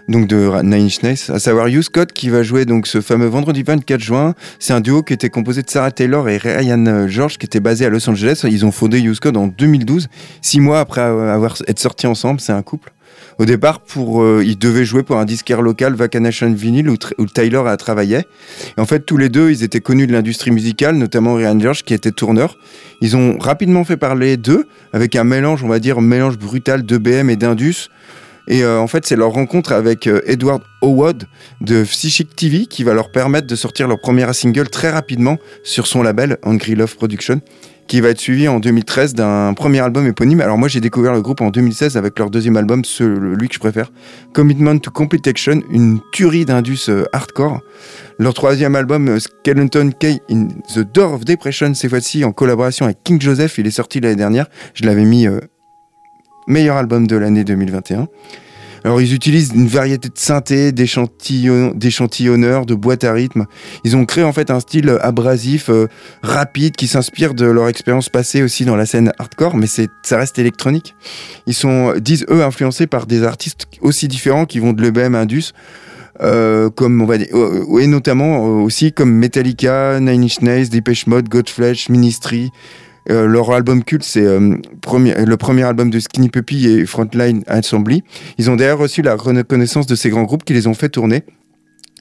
Donc 0.07 0.27
de 0.27 0.49
Nine 0.63 0.85
Inch 0.85 1.03
Nails, 1.03 1.19
à 1.29 1.39
savoir 1.39 1.67
Hugh 1.67 1.83
Scott 1.83 2.11
qui 2.11 2.29
va 2.29 2.43
jouer 2.43 2.65
donc 2.65 2.85
ce 2.87 2.99
fameux 3.01 3.27
vendredi 3.27 3.63
24 3.63 4.01
juin. 4.01 4.33
C'est 4.59 4.73
un 4.73 4.81
duo 4.81 5.03
qui 5.03 5.13
était 5.13 5.29
composé 5.29 5.61
de 5.61 5.69
Sarah 5.69 5.91
Taylor 5.91 6.27
et 6.27 6.37
Ryan 6.37 6.85
euh, 6.87 7.07
George 7.07 7.37
qui 7.37 7.45
était 7.45 7.59
basé 7.61 7.85
à 7.85 7.89
Los 7.89 8.09
Angeles. 8.09 8.41
Ils 8.43 8.65
ont 8.65 8.71
fondé 8.71 8.99
Hugh 8.99 9.13
Scott 9.13 9.37
en 9.37 9.47
2012, 9.47 10.09
six 10.41 10.59
mois 10.59 10.79
après 10.79 11.01
avoir 11.01 11.55
être 11.67 11.79
sortis 11.79 12.07
ensemble. 12.07 12.41
C'est 12.41 12.51
un 12.51 12.63
couple. 12.63 12.91
Au 13.39 13.45
départ, 13.45 13.79
pour, 13.79 14.23
euh, 14.23 14.43
ils 14.45 14.57
devaient 14.57 14.85
jouer 14.85 15.03
pour 15.03 15.17
un 15.17 15.25
disquaire 15.25 15.61
local, 15.61 15.93
Vacanation 15.93 16.51
Vinyl, 16.51 16.89
où, 16.89 16.95
où 17.17 17.25
Taylor 17.25 17.67
a 17.67 17.77
travaillé. 17.77 18.19
Et 18.77 18.81
en 18.81 18.85
fait, 18.85 19.01
tous 19.01 19.17
les 19.17 19.29
deux, 19.29 19.51
ils 19.51 19.63
étaient 19.63 19.81
connus 19.81 20.07
de 20.07 20.13
l'industrie 20.13 20.51
musicale, 20.51 20.95
notamment 20.95 21.35
Ryan 21.35 21.59
George 21.59 21.83
qui 21.83 21.93
était 21.93 22.11
tourneur. 22.11 22.57
Ils 23.01 23.15
ont 23.15 23.37
rapidement 23.39 23.83
fait 23.83 23.97
parler 23.97 24.37
d'eux, 24.37 24.67
avec 24.93 25.15
un 25.15 25.23
mélange, 25.23 25.63
on 25.63 25.67
va 25.67 25.79
dire, 25.79 26.01
mélange 26.01 26.37
brutal 26.37 26.83
d'EBM 26.83 27.29
et 27.29 27.35
d'Indus. 27.35 27.89
Et 28.47 28.63
euh, 28.63 28.79
en 28.79 28.87
fait, 28.87 29.05
c'est 29.05 29.15
leur 29.15 29.31
rencontre 29.31 29.71
avec 29.71 30.07
euh, 30.07 30.21
Edward 30.25 30.61
Howard 30.81 31.23
de 31.61 31.83
Psychic 31.83 32.35
TV 32.35 32.65
qui 32.65 32.83
va 32.83 32.93
leur 32.93 33.11
permettre 33.11 33.47
de 33.47 33.55
sortir 33.55 33.87
leur 33.87 33.99
premier 33.99 34.31
single 34.33 34.69
très 34.69 34.89
rapidement 34.89 35.37
sur 35.63 35.87
son 35.87 36.01
label 36.01 36.37
Angry 36.43 36.75
Love 36.75 36.95
Production, 36.95 37.41
qui 37.91 37.99
va 37.99 38.07
être 38.07 38.21
suivi 38.21 38.47
en 38.47 38.61
2013 38.61 39.15
d'un 39.15 39.53
premier 39.53 39.81
album 39.81 40.07
éponyme. 40.07 40.39
Alors 40.39 40.57
moi, 40.57 40.69
j'ai 40.69 40.79
découvert 40.79 41.11
le 41.11 41.21
groupe 41.21 41.41
en 41.41 41.49
2016 41.49 41.97
avec 41.97 42.17
leur 42.19 42.29
deuxième 42.29 42.55
album, 42.55 42.85
celui 42.85 43.49
que 43.49 43.53
je 43.53 43.59
préfère, 43.59 43.91
Commitment 44.31 44.77
to 44.77 44.89
Complete 44.91 45.27
Action, 45.27 45.61
une 45.69 45.99
tuerie 46.13 46.45
d'Indus 46.45 46.85
euh, 46.87 47.03
hardcore. 47.11 47.59
Leur 48.17 48.33
troisième 48.33 48.77
album, 48.77 49.09
euh, 49.09 49.19
Skeleton 49.19 49.89
Key 49.99 50.21
in 50.29 50.47
the 50.73 50.79
Door 50.79 51.15
of 51.15 51.25
Depression, 51.25 51.73
cette 51.73 51.89
fois-ci 51.89 52.23
en 52.23 52.31
collaboration 52.31 52.85
avec 52.85 53.03
King 53.03 53.19
Joseph, 53.19 53.57
il 53.57 53.67
est 53.67 53.71
sorti 53.71 53.99
l'année 53.99 54.15
dernière. 54.15 54.45
Je 54.73 54.85
l'avais 54.85 55.03
mis 55.03 55.27
euh, 55.27 55.41
meilleur 56.47 56.77
album 56.77 57.07
de 57.07 57.17
l'année 57.17 57.43
2021. 57.43 58.07
Alors 58.83 58.99
ils 58.99 59.13
utilisent 59.13 59.51
une 59.53 59.67
variété 59.67 60.09
de 60.09 60.17
synthés, 60.17 60.71
d'échantillon- 60.71 61.73
d'échantillonneurs, 61.75 62.65
de 62.65 62.73
boîtes 62.73 63.03
à 63.03 63.13
rythme. 63.13 63.45
Ils 63.83 63.95
ont 63.95 64.05
créé 64.05 64.23
en 64.23 64.33
fait 64.33 64.49
un 64.49 64.59
style 64.59 64.97
abrasif, 65.01 65.69
euh, 65.69 65.87
rapide, 66.23 66.75
qui 66.75 66.87
s'inspire 66.87 67.33
de 67.33 67.45
leur 67.45 67.67
expérience 67.67 68.09
passée 68.09 68.41
aussi 68.41 68.65
dans 68.65 68.75
la 68.75 68.85
scène 68.85 69.11
hardcore, 69.19 69.55
mais 69.55 69.67
ça 69.67 70.17
reste 70.17 70.39
électronique. 70.39 70.95
Ils 71.45 71.53
sont, 71.53 71.93
disent 71.99 72.25
eux, 72.29 72.43
influencés 72.43 72.87
par 72.87 73.05
des 73.05 73.23
artistes 73.23 73.67
aussi 73.81 74.07
différents 74.07 74.45
qui 74.45 74.59
vont 74.59 74.73
de 74.73 74.81
l'EBM 74.81 75.13
Indus, 75.15 75.53
euh, 76.21 76.69
comme 76.69 77.01
on 77.01 77.05
va 77.05 77.17
dire, 77.17 77.27
euh, 77.33 77.79
et 77.79 77.87
notamment 77.87 78.45
euh, 78.45 78.63
aussi 78.63 78.91
comme 78.93 79.11
Metallica, 79.11 79.99
Nine 79.99 80.23
Inch 80.23 80.41
Nails, 80.41 80.69
Depeche 80.69 81.07
Mode, 81.07 81.29
Godflesh, 81.29 81.89
Ministry. 81.89 82.51
Euh, 83.09 83.25
leur 83.25 83.51
album 83.51 83.83
culte, 83.83 84.03
c'est 84.03 84.25
euh, 84.25 84.57
le 84.57 85.37
premier 85.37 85.63
album 85.63 85.89
de 85.89 85.99
Skinny 85.99 86.29
Puppy 86.29 86.67
et 86.67 86.85
Frontline 86.85 87.43
Assembly. 87.47 88.03
Ils 88.37 88.49
ont 88.49 88.55
d'ailleurs 88.55 88.77
reçu 88.77 89.01
la 89.01 89.15
reconnaissance 89.15 89.87
de 89.87 89.95
ces 89.95 90.09
grands 90.09 90.23
groupes 90.23 90.43
qui 90.43 90.53
les 90.53 90.67
ont 90.67 90.73
fait 90.73 90.89
tourner 90.89 91.23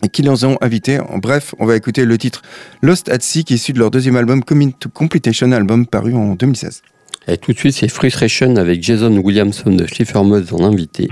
et 0.05 0.09
qui 0.09 0.23
les 0.23 0.45
ont 0.45 0.59
invités. 0.61 0.99
Bref, 1.23 1.55
on 1.59 1.67
va 1.67 1.77
écouter 1.77 2.05
le 2.05 2.19
titre 2.19 2.43
Lost 2.83 3.09
at 3.09 3.21
Sea 3.21 3.45
qui 3.45 3.55
est 3.55 3.57
issu 3.57 3.73
de 3.73 3.79
leur 3.79 3.91
deuxième 3.91 4.17
album 4.17 4.45
Coming 4.45 4.73
to 4.73 4.89
Completion, 4.89 5.53
album 5.53 5.87
paru 5.87 6.15
en 6.15 6.35
2016. 6.35 6.83
Et 7.29 7.37
tout 7.37 7.53
de 7.53 7.59
suite, 7.59 7.75
c'est 7.75 7.89
Frustration 7.89 8.57
avec 8.57 8.83
Jason 8.83 9.17
Williamson 9.19 9.71
de 9.71 9.87
Schiffer 9.87 10.23
Mods 10.23 10.53
en 10.53 10.65
invité. 10.65 11.09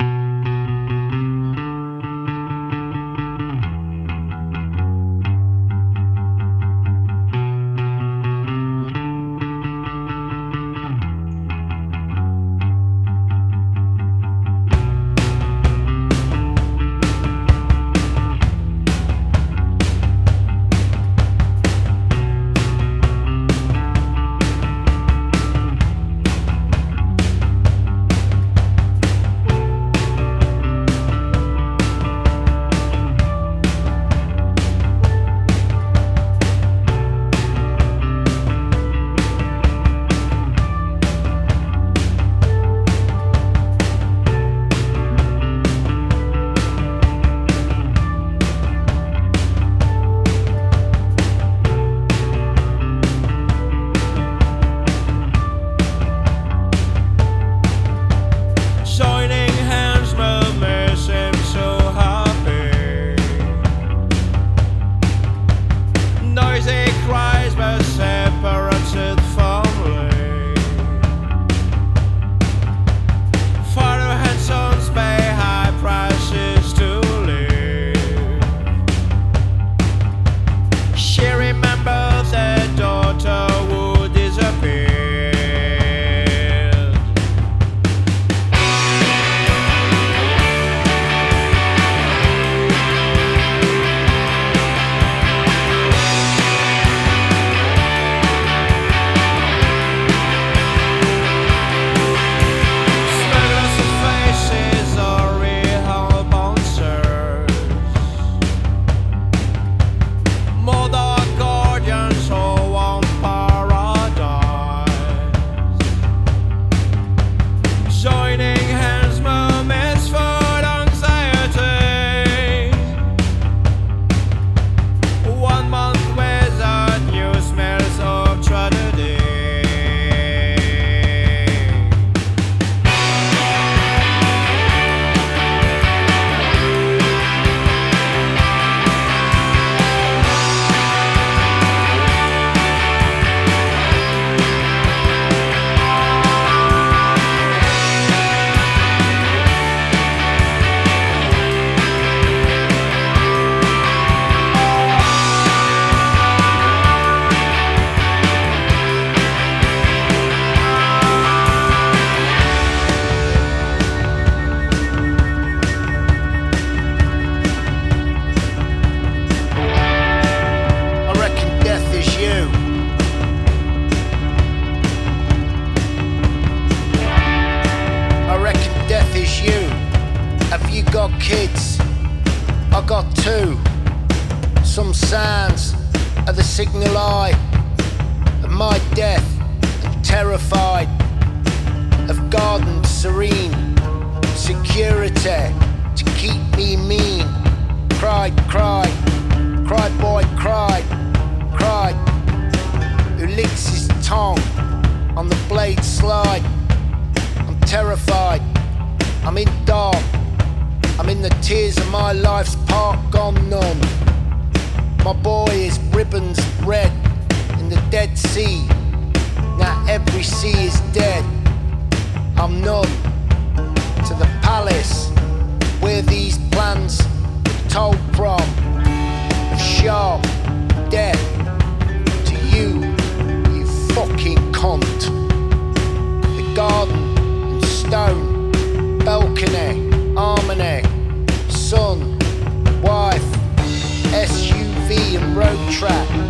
Road 245.38 245.70
track. 245.70 246.27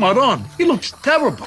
mud 0.00 0.16
on. 0.16 0.44
He 0.56 0.64
looks 0.64 0.92
terrible. 1.02 1.46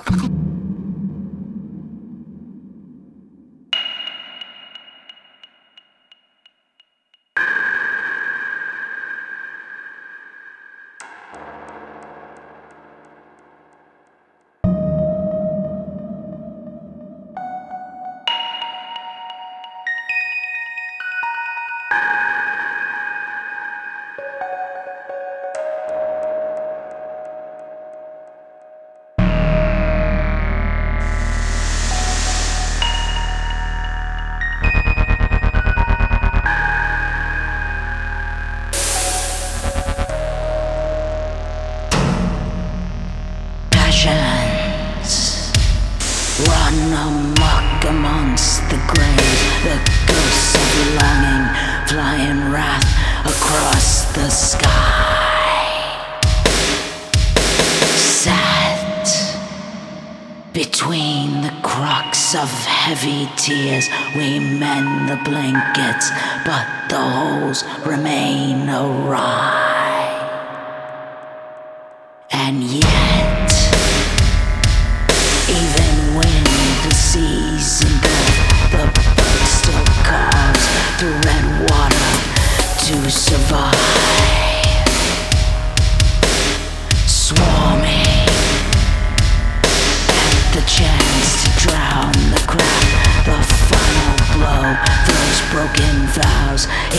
heavy 63.03 63.29
tears, 63.35 63.89
we 64.15 64.39
mend 64.39 65.09
the 65.09 65.17
blankets, 65.29 66.09
but 66.45 66.65
the 66.89 66.97
holes 66.97 67.63
remain 67.85 68.69
awry. 68.69 69.52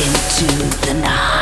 into 0.04 0.46
the 0.86 0.94
night. 1.00 1.33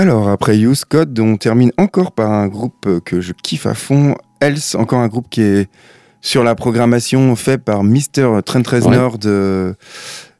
Alors, 0.00 0.30
après 0.30 0.56
Use 0.56 0.86
Code, 0.86 1.20
on 1.20 1.36
termine 1.36 1.72
encore 1.76 2.12
par 2.12 2.32
un 2.32 2.48
groupe 2.48 2.88
que 3.04 3.20
je 3.20 3.34
kiffe 3.34 3.66
à 3.66 3.74
fond. 3.74 4.14
Else, 4.40 4.74
encore 4.74 5.00
un 5.00 5.08
groupe 5.08 5.26
qui 5.28 5.42
est 5.42 5.68
sur 6.22 6.42
la 6.42 6.54
programmation 6.54 7.36
fait 7.36 7.58
par 7.58 7.84
Mr. 7.84 8.40
Trent 8.46 8.62
Reznor 8.66 9.18
de 9.18 9.74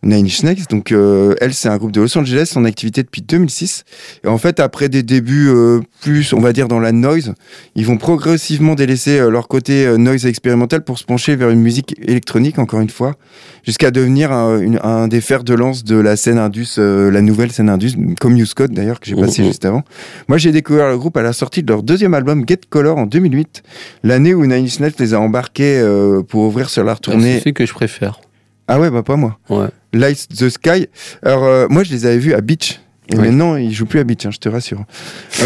Nine 0.03 0.25
Inch 0.27 0.43
Nails. 0.45 0.65
Donc, 0.71 0.93
euh, 0.93 1.35
Else, 1.41 1.59
c'est 1.59 1.69
un 1.69 1.77
groupe 1.77 1.93
de 1.93 2.01
Los 2.01 2.17
Angeles 2.17 2.53
en 2.57 2.65
activité 2.65 3.03
depuis 3.03 3.21
2006. 3.21 3.85
Et 4.25 4.29
en 4.29 4.39
fait, 4.39 4.59
après 4.59 4.89
des 4.89 5.03
débuts 5.03 5.49
euh, 5.51 5.81
plus, 6.01 6.33
on 6.33 6.41
va 6.41 6.53
dire, 6.55 6.69
dans 6.69 6.81
la 6.81 6.93
noise, 6.93 7.35
ils 7.75 7.85
vont 7.87 7.99
progressivement 7.99 8.75
délaisser 8.75 9.19
euh, 9.19 9.29
leur 9.31 9.47
côté 9.47 9.87
noise 9.99 10.25
expérimental 10.25 10.85
pour 10.85 10.99
se 10.99 11.05
pencher 11.05 11.37
vers 11.37 11.51
une 11.51 11.61
musique 11.61 11.95
électronique, 12.01 12.59
encore 12.59 12.81
une 12.81 12.89
fois, 12.89 13.17
jusqu'à 13.65 13.91
devenir 13.91 14.33
un, 14.33 14.59
une- 14.61 14.81
un 14.83 15.07
des 15.07 15.21
fers 15.21 15.45
de 15.45 15.53
lance 15.53 15.85
de 15.85 15.97
la 15.97 16.17
scène 16.17 16.39
Indus, 16.39 16.79
la 16.79 17.21
nouvelle 17.21 17.53
scène 17.53 17.69
Indus, 17.69 17.93
comme 18.21 18.37
Use 18.37 18.55
Code 18.55 18.73
d'ailleurs, 18.73 19.01
que 19.01 19.07
j'ai 19.07 19.17
passé 19.17 19.43
Mhm. 19.43 19.49
juste 19.49 19.65
avant. 19.67 19.83
Moi, 20.29 20.39
j'ai 20.39 20.51
découvert 20.53 20.89
le 20.89 20.97
groupe 20.97 21.17
à 21.19 21.23
la 21.23 21.33
sortie 21.35 21.63
de 21.63 21.71
leur 21.71 21.83
deuxième 21.83 22.15
album 22.15 22.45
Get 22.49 22.61
Color 22.71 22.97
en 22.97 23.05
2008, 23.07 23.63
l'année 24.03 24.33
où 24.33 24.43
Nine 24.47 24.65
Inch 24.65 24.81
Nails 24.81 24.95
les 24.99 25.13
a 25.13 25.21
embarqués 25.21 25.83
pour 26.29 26.43
ouvrir 26.45 26.71
sur 26.71 26.85
leur 26.85 26.97
C'est 26.97 27.03
tournée. 27.03 27.39
celui 27.39 27.53
que 27.53 27.67
je 27.67 27.75
préfère. 27.75 28.21
Ah 28.67 28.79
ouais, 28.81 28.91
bah 28.91 29.03
pas 29.03 29.17
moi. 29.17 29.39
Ouais. 29.51 29.67
Light 29.93 30.29
the 30.29 30.49
Sky. 30.49 30.89
Alors, 31.23 31.45
euh, 31.45 31.67
moi, 31.69 31.83
je 31.85 31.91
les 31.93 32.07
avais 32.07 32.19
vus 32.19 32.35
à 32.35 32.41
Beach. 32.41 32.81
Et 33.13 33.17
Oui. 33.17 33.23
maintenant, 33.29 33.57
ils 33.57 33.73
jouent 33.75 33.87
plus 33.87 33.99
à 34.01 34.05
Beach, 34.05 34.25
hein, 34.27 34.31
je 34.33 34.39
te 34.39 34.49
rassure. 34.49 34.85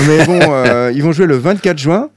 Mais 0.06 0.24
bon, 0.26 0.38
euh, 0.50 0.92
ils 0.94 1.02
vont 1.02 1.12
jouer 1.12 1.26
le 1.26 1.36
24 1.36 1.78
juin. 1.78 2.10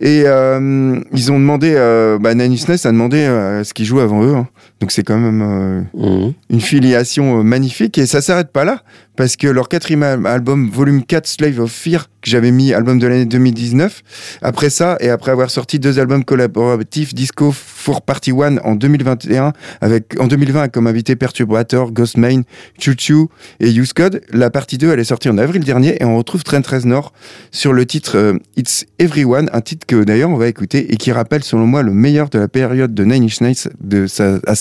Et 0.00 0.22
euh, 0.26 1.00
ils 1.12 1.32
ont 1.32 1.38
demandé, 1.40 1.72
euh, 1.76 2.18
bah, 2.20 2.32
Nails 2.34 2.56
a 2.84 2.92
demandé 2.92 3.18
ce 3.64 3.72
qu'ils 3.74 3.84
jouent 3.84 3.98
avant 4.00 4.22
eux. 4.24 4.34
hein. 4.34 4.46
Donc 4.80 4.92
c'est 4.92 5.02
quand 5.02 5.18
même 5.18 5.42
euh, 5.42 5.80
Mhm. 5.94 6.32
une 6.50 6.60
filiation 6.60 7.40
euh, 7.40 7.42
magnifique. 7.42 7.98
Et 7.98 8.06
ça 8.06 8.20
s'arrête 8.22 8.52
pas 8.52 8.64
là, 8.64 8.82
parce 9.16 9.34
que 9.36 9.48
leur 9.48 9.68
quatrième 9.68 10.04
al- 10.04 10.26
album, 10.26 10.70
volume 10.70 11.02
4, 11.04 11.26
Slave 11.26 11.58
of 11.58 11.72
Fear, 11.72 12.06
que 12.22 12.30
j'avais 12.30 12.52
mis 12.52 12.72
album 12.72 12.98
de 13.00 13.06
l'année 13.08 13.24
2019, 13.24 14.02
après 14.42 14.70
ça, 14.70 14.96
et 15.00 15.08
après 15.10 15.32
avoir 15.32 15.50
sorti 15.50 15.78
deux 15.80 15.98
albums 15.98 16.24
collaboratifs, 16.24 17.12
Disco 17.14 17.50
for 17.52 18.02
Party 18.02 18.30
One 18.32 18.60
en 18.64 18.74
2021, 18.76 19.52
avec, 19.80 20.14
en 20.20 20.26
2020 20.28 20.68
comme 20.68 20.86
invité 20.86 21.16
Perturbator, 21.16 21.90
Ghostmain, 21.92 22.42
Choo 22.78 22.92
Choo 22.98 23.30
et 23.60 23.72
Use 23.72 23.92
Code, 23.92 24.20
la 24.32 24.50
partie 24.50 24.78
2, 24.78 24.90
elle 24.92 25.00
est 25.00 25.04
sortie 25.04 25.28
en 25.28 25.38
avril 25.38 25.64
dernier, 25.64 26.00
et 26.00 26.04
on 26.04 26.16
retrouve 26.16 26.44
Trent 26.44 26.62
Reznor 26.68 27.12
sur 27.50 27.72
le 27.72 27.84
titre 27.86 28.16
euh, 28.16 28.34
It's 28.56 28.86
Everyone, 29.00 29.48
un 29.52 29.60
titre 29.60 29.86
que 29.86 30.04
d'ailleurs 30.04 30.30
on 30.30 30.36
va 30.36 30.46
écouter, 30.48 30.92
et 30.92 30.96
qui 30.96 31.10
rappelle 31.12 31.42
selon 31.42 31.66
moi 31.66 31.82
le 31.82 31.92
meilleur 31.92 32.28
de 32.30 32.38
la 32.38 32.46
période 32.48 32.94
de 32.94 33.04
Nine 33.04 33.24
Inch 33.24 33.40
Nails, 33.40 33.56
de 33.80 34.06
sa- 34.06 34.38
à 34.46 34.54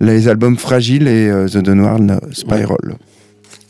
les 0.00 0.28
albums 0.28 0.56
Fragile 0.58 1.08
et 1.08 1.28
euh, 1.28 1.48
The 1.48 1.58
Dawn 1.58 2.20
Spiral. 2.32 2.96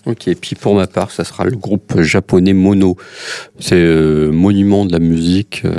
Ok, 0.04 0.26
et 0.26 0.34
puis 0.34 0.56
pour 0.56 0.74
ma 0.74 0.86
part, 0.86 1.12
ça 1.12 1.22
sera 1.22 1.44
le 1.44 1.56
groupe 1.56 2.00
japonais 2.00 2.54
Mono. 2.54 2.96
C'est 3.60 3.76
euh, 3.76 4.32
monument 4.32 4.84
de 4.84 4.92
la 4.92 4.98
musique 4.98 5.62
euh, 5.64 5.74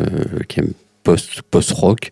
qui 0.47 0.61
est 0.61 0.63
post 1.03 1.41
post 1.51 1.71
rock. 1.71 2.11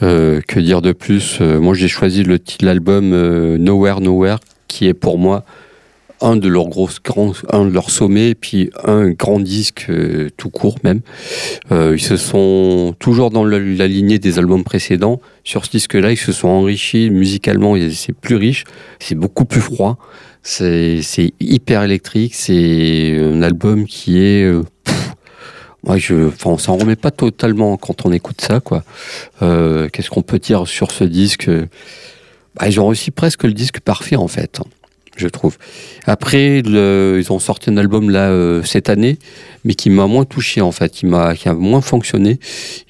que 0.00 0.60
dire 0.60 0.82
de 0.82 0.92
plus? 0.92 1.38
Euh, 1.40 1.60
Moi, 1.60 1.74
j'ai 1.74 1.88
choisi 1.88 2.22
le 2.22 2.38
l'album 2.60 3.12
euh, 3.12 3.58
Nowhere 3.58 4.00
Nowhere, 4.00 4.38
qui 4.68 4.86
est 4.86 4.94
pour 4.94 5.18
moi 5.18 5.44
un 6.22 6.36
de 6.36 6.48
leurs 6.48 6.68
grands, 6.68 7.32
un 7.50 7.64
de 7.66 7.70
leurs 7.70 7.90
sommets, 7.90 8.30
et 8.30 8.34
puis 8.34 8.70
un 8.84 9.10
grand 9.10 9.40
disque 9.40 9.86
euh, 9.90 10.30
tout 10.36 10.50
court 10.50 10.78
même. 10.84 11.00
Euh, 11.70 11.94
ils 11.96 12.02
se 12.02 12.16
sont 12.16 12.94
toujours 12.98 13.30
dans 13.30 13.44
la 13.44 13.86
lignée 13.88 14.18
des 14.18 14.38
albums 14.38 14.64
précédents. 14.64 15.20
Sur 15.44 15.64
ce 15.64 15.70
disque-là, 15.70 16.12
ils 16.12 16.16
se 16.16 16.32
sont 16.32 16.48
enrichis 16.48 17.10
musicalement. 17.10 17.74
C'est 17.92 18.14
plus 18.14 18.36
riche, 18.36 18.64
c'est 19.00 19.14
beaucoup 19.16 19.44
plus 19.44 19.60
froid. 19.60 19.98
C'est 20.42 21.00
hyper 21.40 21.82
électrique. 21.82 22.34
C'est 22.34 23.18
un 23.20 23.42
album 23.42 23.86
qui 23.86 24.18
est. 24.18 24.44
euh, 24.44 24.62
pff, 24.84 25.12
moi, 25.84 25.98
je, 25.98 26.28
enfin, 26.28 26.50
on 26.50 26.58
s'en 26.58 26.76
remet 26.76 26.96
pas 26.96 27.10
totalement 27.10 27.76
quand 27.76 28.06
on 28.06 28.12
écoute 28.12 28.40
ça, 28.40 28.60
quoi. 28.60 28.84
Euh, 29.42 29.88
Qu'est-ce 29.92 30.10
qu'on 30.10 30.22
peut 30.22 30.38
dire 30.38 30.68
sur 30.68 30.92
ce 30.92 31.02
disque? 31.04 31.50
Bah, 32.54 32.68
Ils 32.68 32.78
ont 32.80 32.86
réussi 32.86 33.10
presque 33.10 33.42
le 33.44 33.52
disque 33.52 33.80
parfait, 33.80 34.16
en 34.16 34.28
fait, 34.28 34.60
je 35.16 35.28
trouve. 35.28 35.58
Après, 36.06 36.62
le- 36.62 37.18
ils 37.20 37.32
ont 37.32 37.38
sorti 37.38 37.70
un 37.70 37.76
album 37.76 38.10
là 38.10 38.30
euh, 38.30 38.62
cette 38.62 38.88
année, 38.88 39.18
mais 39.64 39.74
qui 39.74 39.90
m'a 39.90 40.06
moins 40.06 40.24
touché, 40.24 40.60
en 40.60 40.72
fait, 40.72 40.90
qui 40.90 41.06
m'a, 41.06 41.34
qui 41.34 41.48
a 41.48 41.54
moins 41.54 41.80
fonctionné. 41.80 42.38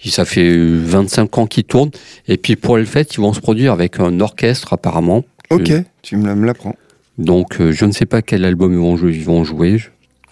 Ça 0.05 0.25
fait 0.25 0.49
euh, 0.49 0.81
25 0.85 1.39
ans 1.39 1.47
qu'ils 1.47 1.65
tournent, 1.65 1.91
et 2.29 2.37
puis 2.37 2.57
pour 2.57 2.77
le 2.77 2.85
fait, 2.85 3.15
ils 3.15 3.21
vont 3.21 3.33
se 3.33 3.41
produire 3.41 3.73
avec 3.73 3.99
un 4.01 4.21
orchestre 4.21 4.73
apparemment. 4.73 5.25
Ok, 5.51 5.67
Je- 5.67 5.83
tu 6.03 6.17
me 6.17 6.27
la- 6.27 6.35
me 6.35 6.47
l'apprends. 6.47 6.77
donc, 7.19 7.61
euh, 7.61 7.73
je 7.73 7.85
ne 7.85 7.93
sais 7.93 8.07
pas 8.07 8.23
quel 8.23 8.45
album 8.45 8.73
ils 8.73 8.79
vont 8.79 8.97
jouer, 8.97 9.13
ils 9.15 9.25
vont 9.25 9.45
jouer 9.45 9.79
je- 9.79 9.89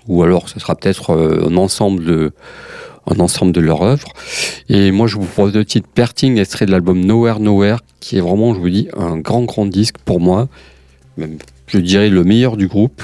ou 0.07 0.22
alors 0.22 0.49
ce 0.49 0.59
sera 0.59 0.74
peut-être 0.76 1.11
euh, 1.11 1.47
un 1.49 1.57
ensemble 1.57 2.05
de 2.05 2.32
un 3.07 3.18
ensemble 3.18 3.51
de 3.53 3.61
leur 3.61 3.82
œuvre. 3.82 4.09
Et 4.68 4.93
moi, 4.93 5.07
je 5.09 5.16
vous 5.16 5.24
propose 5.24 5.55
le 5.55 5.64
titre 5.64 5.88
Perting, 5.93 6.38
extrait 6.38 6.66
de 6.66 6.70
l'album 6.70 7.01
Nowhere 7.01 7.41
Nowhere, 7.41 7.78
qui 7.99 8.18
est 8.18 8.20
vraiment, 8.20 8.55
je 8.55 8.61
vous 8.61 8.68
dis, 8.70 8.88
un 8.97 9.16
grand 9.18 9.43
grand 9.45 9.66
disque 9.66 9.97
pour 10.05 10.20
moi. 10.20 10.49
Même, 11.16 11.38
je 11.73 11.79
dirais 11.79 12.11
le 12.11 12.25
meilleur 12.25 12.57
du 12.57 12.66
groupe. 12.66 13.03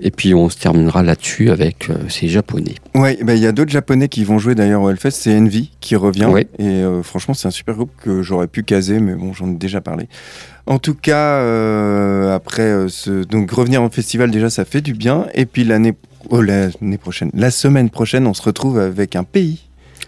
Et 0.00 0.10
puis, 0.10 0.34
on 0.34 0.48
se 0.48 0.56
terminera 0.58 1.02
là-dessus 1.02 1.50
avec 1.50 1.90
euh, 1.90 1.94
ces 2.08 2.28
japonais. 2.28 2.74
Ouais, 2.94 3.18
bah, 3.22 3.34
il 3.34 3.42
y 3.42 3.46
a 3.46 3.52
d'autres 3.52 3.70
japonais 3.70 4.08
qui 4.08 4.24
vont 4.24 4.38
jouer 4.38 4.54
d'ailleurs 4.54 4.82
au 4.82 4.90
Hellfest, 4.90 5.10
c'est 5.10 5.36
Envy 5.36 5.70
qui 5.80 5.96
revient. 5.96 6.26
Ouais. 6.26 6.46
Et 6.58 6.66
euh, 6.66 7.02
franchement, 7.02 7.34
c'est 7.34 7.48
un 7.48 7.52
super 7.52 7.74
groupe 7.74 7.92
que 8.02 8.22
j'aurais 8.22 8.46
pu 8.46 8.62
caser, 8.62 9.00
mais 9.00 9.14
bon, 9.14 9.32
j'en 9.32 9.50
ai 9.50 9.54
déjà 9.54 9.80
parlé. 9.80 10.08
En 10.66 10.78
tout 10.78 10.94
cas, 10.94 11.38
euh, 11.40 12.34
après, 12.34 12.86
ce... 12.88 13.24
donc 13.24 13.50
revenir 13.50 13.82
en 13.82 13.90
festival, 13.90 14.30
déjà, 14.30 14.50
ça 14.50 14.64
fait 14.64 14.80
du 14.80 14.94
bien. 14.94 15.26
Et 15.34 15.46
puis 15.46 15.64
l'année 15.64 15.94
oh, 16.30 16.42
l'année 16.42 16.98
prochaine, 16.98 17.30
la 17.34 17.50
semaine 17.50 17.90
prochaine, 17.90 18.26
on 18.26 18.34
se 18.34 18.42
retrouve 18.42 18.78
avec 18.78 19.16
un 19.16 19.24
pays. 19.24 19.60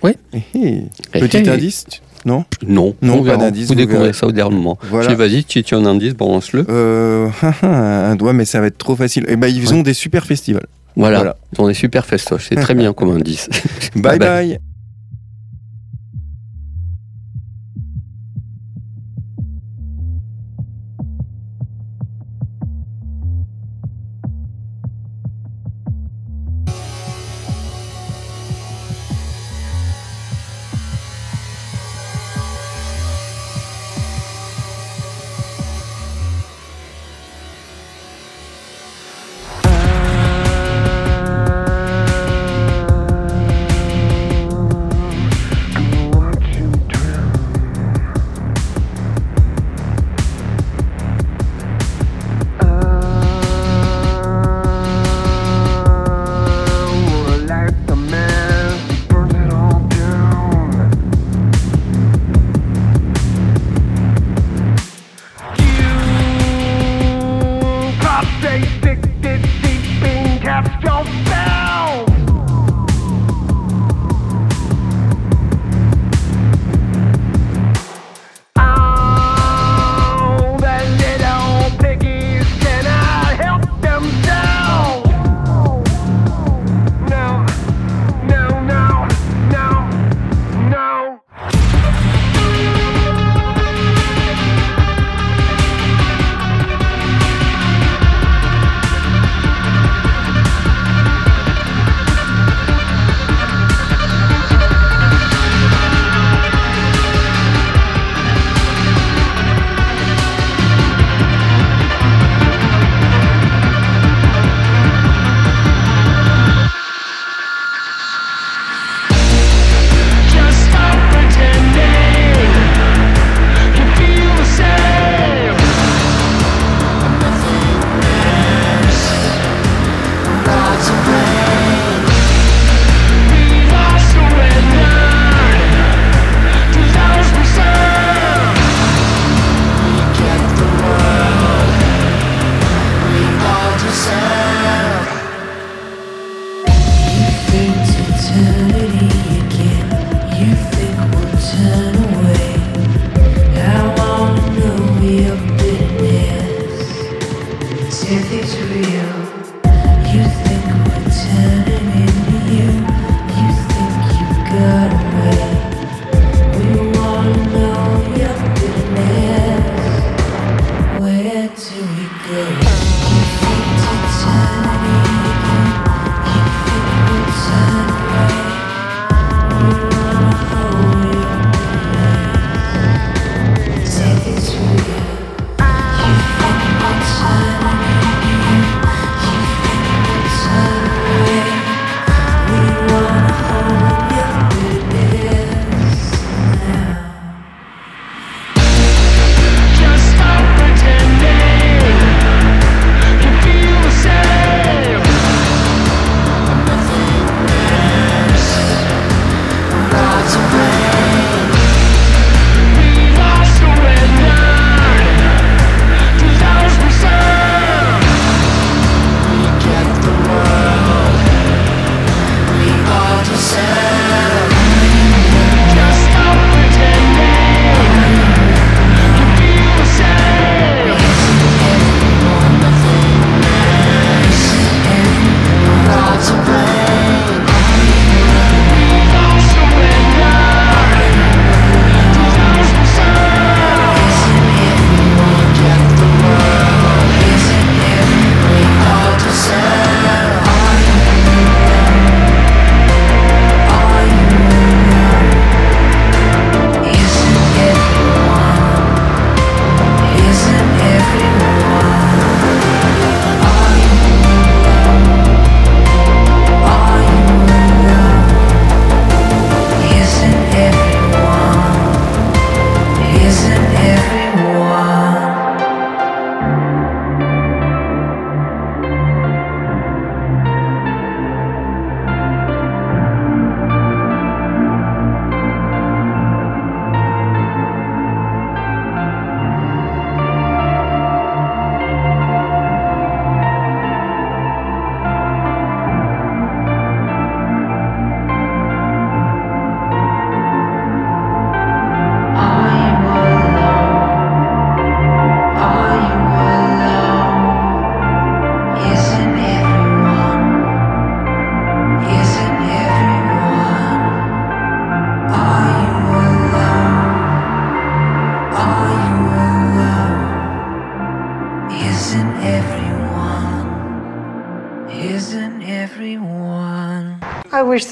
Ouais. 0.02 0.16
Eh, 0.32 0.38
eh. 0.54 0.82
Eh, 1.14 1.20
Petit 1.20 1.38
eh. 1.38 1.48
indice 1.48 1.86
Non 2.28 2.44
Non, 2.66 2.94
Non, 3.02 3.14
on 3.14 3.18
pas 3.18 3.24
verra. 3.24 3.36
d'indice, 3.38 3.62
Vous 3.68 3.68
vous 3.68 3.74
découvrez 3.74 4.12
ça 4.12 4.26
au 4.26 4.32
dernier 4.32 4.54
moment. 4.56 4.78
Voilà. 4.90 5.14
Vas-y, 5.14 5.44
tu 5.44 5.62
tu 5.62 5.74
as 5.74 5.78
un 5.78 5.86
indice, 5.86 6.14
balance-le. 6.14 6.66
Euh, 6.68 7.28
un 7.62 8.16
doigt, 8.16 8.32
mais 8.34 8.44
ça 8.44 8.60
va 8.60 8.66
être 8.66 8.78
trop 8.78 8.96
facile. 8.96 9.24
Et 9.28 9.36
ben, 9.36 9.48
ils 9.48 9.66
Ouais. 9.68 9.74
ont 9.74 9.82
des 9.82 9.94
super 9.94 10.26
festivals. 10.26 10.66
Voilà, 10.96 11.16
Voilà. 11.18 11.36
on 11.58 11.68
est 11.68 11.74
super 11.74 12.04
festoche. 12.04 12.46
C'est 12.48 12.56
très 12.56 12.74
bien 12.82 12.92
comme 12.92 13.10
indice. 13.16 13.48
Bye 13.96 14.18
Bye 14.18 14.18
bye. 14.18 14.58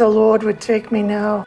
The 0.06 0.12
Lord 0.12 0.44
would 0.44 0.60
take 0.60 0.92
me 0.92 1.02
now. 1.02 1.45